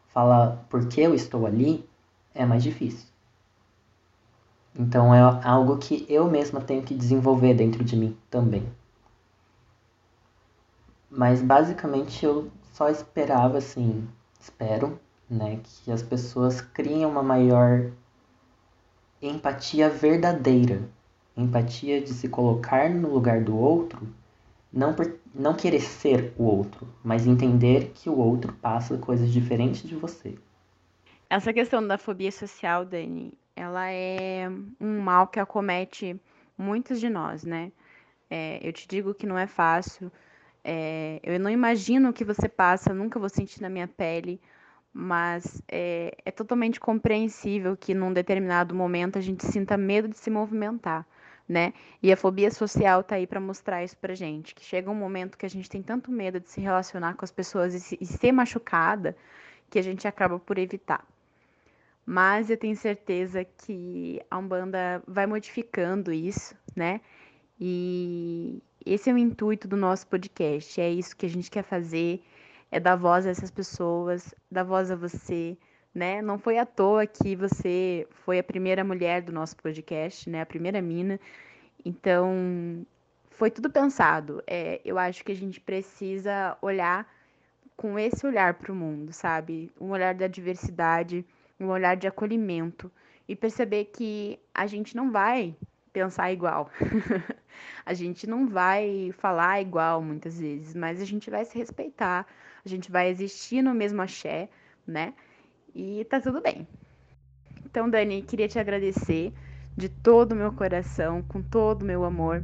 falar 0.10 0.65
por 0.70 0.88
que 0.88 1.02
eu 1.02 1.13
estou 1.13 1.46
ali, 1.46 1.88
é 2.34 2.46
mais 2.46 2.63
difícil. 2.63 3.08
Então 4.78 5.13
é 5.13 5.22
algo 5.43 5.78
que 5.78 6.06
eu 6.08 6.30
mesma 6.30 6.62
tenho 6.62 6.84
que 6.84 6.93
desenvolver 6.93 7.54
dentro 7.56 7.84
de 7.84 7.96
mim 7.96 8.15
também. 8.30 8.63
Mas 11.10 11.41
basicamente 11.41 12.24
eu 12.26 12.52
só 12.74 12.89
esperava, 12.89 13.58
assim, 13.58 14.08
espero, 14.39 15.00
né, 15.30 15.60
que 15.63 15.91
as 15.91 16.04
pessoas 16.04 16.62
criem 16.62 17.06
uma 17.06 17.24
maior 17.24 17.91
empatia 19.22 19.90
verdadeira. 19.90 20.82
Empatia 21.36 22.02
de 22.02 22.10
se 22.10 22.28
colocar 22.28 22.90
no 22.90 23.14
lugar 23.14 23.44
do 23.44 23.56
outro, 23.56 24.08
não, 24.74 24.94
por, 24.94 25.20
não 25.34 25.54
querer 25.54 25.82
ser 25.82 26.34
o 26.38 26.44
outro, 26.44 26.88
mas 27.04 27.28
entender 27.28 27.92
que 27.94 28.10
o 28.10 28.18
outro 28.18 28.54
passa 28.54 28.98
coisas 28.98 29.32
diferentes 29.32 29.84
de 29.84 29.96
você. 29.96 30.36
Essa 31.30 31.54
questão 31.54 31.86
da 31.86 31.98
fobia 31.98 32.32
social, 32.32 32.86
Dani, 32.86 33.34
ela 33.56 33.90
é 33.92 34.50
um 34.80 35.02
mal 35.02 35.28
que 35.28 35.40
acomete 35.40 36.20
muitos 36.58 37.00
de 37.00 37.10
nós, 37.10 37.44
né? 37.44 37.72
É, 38.30 38.60
eu 38.62 38.74
te 38.74 38.88
digo 38.88 39.14
que 39.14 39.26
não 39.26 39.38
é 39.38 39.48
fácil, 39.48 40.12
é, 40.64 41.20
eu 41.24 41.40
não 41.40 41.50
imagino 41.50 42.10
o 42.10 42.14
que 42.14 42.26
você 42.26 42.50
passa, 42.50 42.94
nunca 42.94 43.20
vou 43.20 43.30
sentir 43.30 43.62
na 43.62 43.70
minha 43.70 43.88
pele, 43.88 44.40
mas 45.00 45.62
é, 45.68 46.18
é 46.26 46.32
totalmente 46.32 46.80
compreensível 46.80 47.78
que 47.78 47.94
num 47.94 48.12
determinado 48.12 48.74
momento 48.74 49.20
a 49.20 49.22
gente 49.22 49.46
sinta 49.46 49.78
medo 49.78 50.08
de 50.08 50.18
se 50.18 50.32
movimentar, 50.32 51.06
né? 51.48 51.72
E 52.02 52.12
a 52.12 52.18
fobia 52.18 52.50
social 52.50 53.04
tá 53.04 53.14
aí 53.14 53.28
para 53.28 53.40
mostrar 53.40 53.84
isso 53.84 53.96
pra 53.98 54.16
gente, 54.16 54.56
que 54.56 54.66
chega 54.66 54.90
um 54.90 54.96
momento 54.96 55.38
que 55.38 55.46
a 55.46 55.50
gente 55.50 55.70
tem 55.70 55.84
tanto 55.84 56.12
medo 56.12 56.40
de 56.40 56.50
se 56.50 56.60
relacionar 56.60 57.14
com 57.14 57.24
as 57.24 57.30
pessoas 57.30 57.76
e, 57.76 57.80
se, 57.80 57.96
e 58.02 58.08
ser 58.08 58.32
machucada 58.32 59.16
que 59.70 59.78
a 59.78 59.84
gente 59.84 60.08
acaba 60.08 60.40
por 60.40 60.58
evitar. 60.58 61.06
Mas 62.04 62.50
eu 62.50 62.58
tenho 62.58 62.76
certeza 62.76 63.46
que 63.46 64.20
a 64.32 64.38
Umbanda 64.40 65.04
vai 65.08 65.28
modificando 65.28 66.12
isso, 66.12 66.56
né? 66.76 67.02
E, 67.60 68.64
esse 68.84 69.12
é 69.12 69.14
o 69.14 69.18
intuito 69.18 69.68
do 69.68 69.78
nosso 69.78 70.08
podcast. 70.08 70.82
É 70.82 70.90
isso 70.90 71.16
que 71.16 71.26
a 71.28 71.30
gente 71.30 71.52
quer 71.52 71.64
fazer, 71.64 72.20
é 72.72 72.80
dar 72.80 72.96
voz 72.96 73.26
a 73.26 73.30
essas 73.30 73.52
pessoas, 73.52 74.34
dar 74.52 74.64
voz 74.64 74.92
a 74.92 74.96
você, 74.96 75.58
né? 75.94 76.22
Não 76.22 76.38
foi 76.38 76.58
à 76.58 76.66
toa 76.66 77.06
que 77.08 77.36
você 77.36 78.08
foi 78.26 78.40
a 78.40 78.44
primeira 78.44 78.84
mulher 78.84 79.22
do 79.22 79.32
nosso 79.32 79.56
podcast, 79.58 80.30
né? 80.30 80.42
A 80.42 80.46
primeira 80.46 80.82
mina. 80.82 81.20
Então, 81.84 82.86
foi 83.32 83.52
tudo 83.52 83.70
pensado. 83.70 84.44
É, 84.46 84.82
eu 84.84 84.98
acho 84.98 85.24
que 85.24 85.32
a 85.32 85.36
gente 85.36 85.60
precisa 85.60 86.58
olhar 86.62 87.08
com 87.76 87.98
esse 87.98 88.26
olhar 88.26 88.56
para 88.56 88.72
o 88.72 88.76
mundo, 88.76 89.14
sabe? 89.14 89.72
Um 89.80 89.92
olhar 89.92 90.16
da 90.16 90.28
diversidade, 90.28 91.24
um 91.60 91.68
olhar 91.68 91.96
de 91.96 92.08
acolhimento 92.08 92.92
e 93.28 93.36
perceber 93.36 93.86
que 93.86 94.40
a 94.54 94.66
gente 94.66 94.96
não 94.96 95.12
vai 95.12 95.56
pensar 95.94 96.32
igual. 96.32 96.70
a 97.86 97.94
gente 97.94 98.28
não 98.28 98.48
vai 98.48 99.12
falar 99.18 99.62
igual 99.62 100.02
muitas 100.02 100.40
vezes, 100.40 100.76
mas 100.76 101.02
a 101.02 101.06
gente 101.06 101.30
vai 101.30 101.46
se 101.46 101.58
respeitar, 101.58 102.26
a 102.65 102.70
gente 102.70 102.91
vai 102.91 103.10
existir 103.10 103.62
no 103.62 103.74
mesmo 103.74 104.02
axé, 104.02 104.50
né? 104.86 105.13
E 105.74 106.06
tá 106.06 106.20
tudo 106.20 106.41
bem. 106.41 106.67
Então, 107.65 107.89
Dani, 107.89 108.22
queria 108.22 108.48
te 108.48 108.58
agradecer 108.58 109.34
de 109.76 109.89
todo 109.89 110.32
o 110.32 110.36
meu 110.36 110.52
coração, 110.52 111.22
com 111.22 111.41
todo 111.41 111.84
o 111.84 111.86
meu 111.86 112.04
amor. 112.04 112.43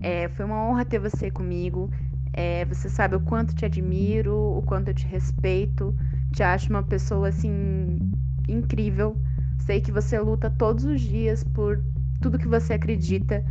É, 0.00 0.28
foi 0.28 0.44
uma 0.46 0.64
honra 0.64 0.84
ter 0.84 0.98
você 0.98 1.30
comigo. 1.30 1.90
É, 2.32 2.64
você 2.64 2.88
sabe 2.88 3.16
o 3.16 3.20
quanto 3.20 3.54
te 3.54 3.64
admiro, 3.64 4.34
o 4.34 4.62
quanto 4.62 4.88
eu 4.88 4.94
te 4.94 5.06
respeito. 5.06 5.94
Te 6.32 6.42
acho 6.42 6.70
uma 6.70 6.82
pessoa 6.82 7.28
assim 7.28 7.98
incrível. 8.48 9.16
Sei 9.58 9.80
que 9.80 9.92
você 9.92 10.18
luta 10.18 10.50
todos 10.50 10.84
os 10.84 11.00
dias 11.00 11.44
por 11.44 11.82
tudo 12.20 12.38
que 12.38 12.48
você 12.48 12.74
acredita, 12.74 13.44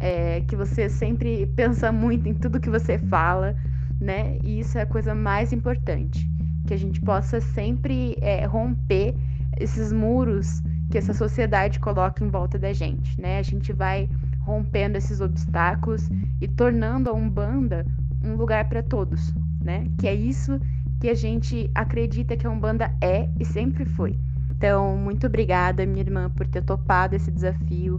é, 0.00 0.40
que 0.42 0.54
você 0.54 0.88
sempre 0.88 1.46
pensa 1.56 1.90
muito 1.90 2.28
em 2.28 2.34
tudo 2.34 2.60
que 2.60 2.70
você 2.70 2.98
fala, 2.98 3.56
né? 4.00 4.38
E 4.42 4.60
isso 4.60 4.78
é 4.78 4.82
a 4.82 4.86
coisa 4.86 5.14
mais 5.14 5.52
importante, 5.52 6.30
que 6.66 6.74
a 6.74 6.76
gente 6.76 7.00
possa 7.00 7.40
sempre 7.40 8.16
é, 8.20 8.44
romper 8.44 9.14
esses 9.58 9.92
muros 9.92 10.62
que 10.90 10.98
essa 10.98 11.12
sociedade 11.12 11.80
coloca 11.80 12.24
em 12.24 12.28
volta 12.28 12.58
da 12.58 12.72
gente, 12.72 13.20
né? 13.20 13.38
A 13.38 13.42
gente 13.42 13.72
vai 13.72 14.08
rompendo 14.40 14.96
esses 14.96 15.20
obstáculos 15.20 16.08
e 16.40 16.46
tornando 16.46 17.10
a 17.10 17.12
Umbanda 17.12 17.84
um 18.22 18.34
lugar 18.34 18.68
para 18.68 18.82
todos, 18.82 19.34
né? 19.60 19.86
Que 19.98 20.06
é 20.06 20.14
isso 20.14 20.60
que 21.00 21.08
a 21.08 21.14
gente 21.14 21.70
acredita 21.74 22.36
que 22.36 22.46
a 22.46 22.50
Umbanda 22.50 22.94
é 23.00 23.28
e 23.38 23.44
sempre 23.44 23.84
foi. 23.84 24.16
Então, 24.50 24.96
muito 24.96 25.26
obrigada, 25.26 25.84
minha 25.84 26.00
irmã, 26.00 26.30
por 26.30 26.46
ter 26.46 26.62
topado 26.62 27.14
esse 27.14 27.30
desafio, 27.30 27.98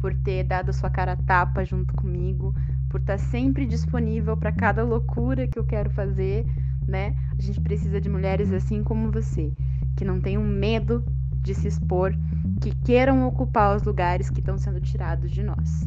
por 0.00 0.14
ter 0.14 0.44
dado 0.44 0.72
sua 0.72 0.90
cara 0.90 1.12
a 1.12 1.16
tapa 1.16 1.64
junto 1.64 1.92
comigo, 1.94 2.54
por 2.96 3.00
estar 3.00 3.18
sempre 3.18 3.66
disponível 3.66 4.38
para 4.38 4.50
cada 4.50 4.82
loucura 4.82 5.46
que 5.46 5.58
eu 5.58 5.64
quero 5.64 5.90
fazer, 5.90 6.46
né? 6.88 7.14
A 7.38 7.42
gente 7.42 7.60
precisa 7.60 8.00
de 8.00 8.08
mulheres 8.08 8.50
assim 8.54 8.82
como 8.82 9.12
você, 9.12 9.52
que 9.94 10.02
não 10.02 10.18
tenham 10.18 10.42
medo 10.42 11.04
de 11.42 11.54
se 11.54 11.68
expor, 11.68 12.14
que 12.58 12.74
queiram 12.86 13.28
ocupar 13.28 13.76
os 13.76 13.82
lugares 13.82 14.30
que 14.30 14.40
estão 14.40 14.56
sendo 14.56 14.80
tirados 14.80 15.30
de 15.30 15.42
nós. 15.42 15.86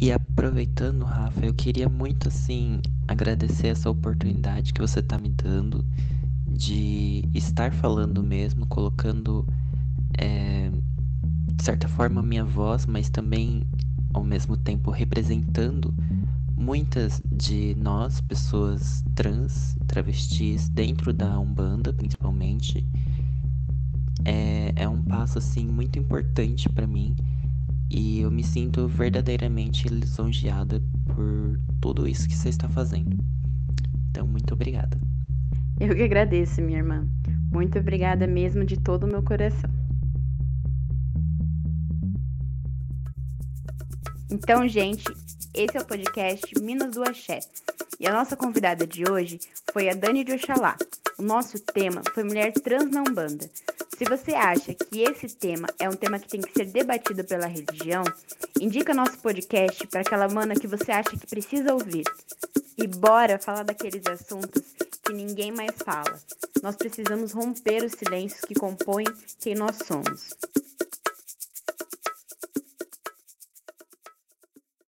E 0.00 0.12
aproveitando, 0.12 1.04
Rafa, 1.04 1.44
eu 1.44 1.52
queria 1.52 1.88
muito 1.88 2.28
assim 2.28 2.80
agradecer 3.08 3.66
essa 3.66 3.90
oportunidade 3.90 4.72
que 4.72 4.80
você 4.80 5.00
está 5.00 5.18
me 5.18 5.30
dando 5.30 5.84
de 6.46 7.28
estar 7.34 7.72
falando 7.72 8.22
mesmo, 8.22 8.66
colocando, 8.68 9.44
é, 10.16 10.70
de 11.56 11.64
certa 11.64 11.88
forma, 11.88 12.22
minha 12.22 12.44
voz, 12.44 12.86
mas 12.86 13.10
também 13.10 13.66
ao 14.16 14.24
mesmo 14.24 14.56
tempo 14.56 14.90
representando 14.90 15.94
muitas 16.56 17.20
de 17.30 17.76
nós, 17.78 18.18
pessoas 18.22 19.04
trans, 19.14 19.76
travestis, 19.86 20.70
dentro 20.70 21.12
da 21.12 21.38
Umbanda 21.38 21.92
principalmente. 21.92 22.84
É, 24.24 24.72
é 24.74 24.88
um 24.88 25.02
passo 25.02 25.36
assim 25.38 25.66
muito 25.66 25.98
importante 25.98 26.66
para 26.68 26.86
mim 26.86 27.14
e 27.90 28.20
eu 28.20 28.30
me 28.30 28.42
sinto 28.42 28.88
verdadeiramente 28.88 29.86
lisonjeada 29.86 30.82
por 31.04 31.60
tudo 31.80 32.08
isso 32.08 32.26
que 32.26 32.34
você 32.34 32.48
está 32.48 32.68
fazendo. 32.70 33.22
Então, 34.10 34.26
muito 34.26 34.54
obrigada. 34.54 34.98
Eu 35.78 35.94
que 35.94 36.02
agradeço, 36.02 36.62
minha 36.62 36.78
irmã. 36.78 37.06
Muito 37.52 37.78
obrigada 37.78 38.26
mesmo 38.26 38.64
de 38.64 38.78
todo 38.78 39.04
o 39.04 39.06
meu 39.06 39.22
coração. 39.22 39.75
Então, 44.28 44.66
gente, 44.66 45.04
esse 45.54 45.76
é 45.76 45.80
o 45.80 45.84
podcast 45.84 46.42
Minas 46.60 46.90
do 46.90 47.02
Axé. 47.04 47.38
E 48.00 48.08
a 48.08 48.12
nossa 48.12 48.36
convidada 48.36 48.84
de 48.84 49.08
hoje 49.08 49.38
foi 49.72 49.88
a 49.88 49.94
Dani 49.94 50.24
de 50.24 50.32
Oxalá. 50.32 50.76
O 51.16 51.22
nosso 51.22 51.60
tema 51.60 52.02
foi 52.12 52.24
Mulher 52.24 52.52
Trans 52.52 52.90
na 52.90 53.02
Umbanda. 53.02 53.48
Se 53.96 54.04
você 54.04 54.34
acha 54.34 54.74
que 54.74 55.02
esse 55.02 55.28
tema 55.28 55.68
é 55.78 55.88
um 55.88 55.94
tema 55.94 56.18
que 56.18 56.28
tem 56.28 56.40
que 56.40 56.52
ser 56.52 56.66
debatido 56.66 57.24
pela 57.24 57.46
religião, 57.46 58.02
indica 58.60 58.92
nosso 58.92 59.16
podcast 59.18 59.86
para 59.86 60.00
aquela 60.00 60.28
mana 60.28 60.54
que 60.54 60.66
você 60.66 60.90
acha 60.90 61.16
que 61.16 61.26
precisa 61.26 61.72
ouvir. 61.72 62.04
E 62.76 62.86
bora 62.86 63.38
falar 63.38 63.62
daqueles 63.62 64.04
assuntos 64.06 64.62
que 65.04 65.12
ninguém 65.12 65.52
mais 65.52 65.76
fala. 65.84 66.18
Nós 66.62 66.74
precisamos 66.74 67.32
romper 67.32 67.84
os 67.84 67.92
silêncios 67.92 68.40
que 68.40 68.54
compõem 68.54 69.06
quem 69.40 69.54
nós 69.54 69.76
somos. 69.86 70.34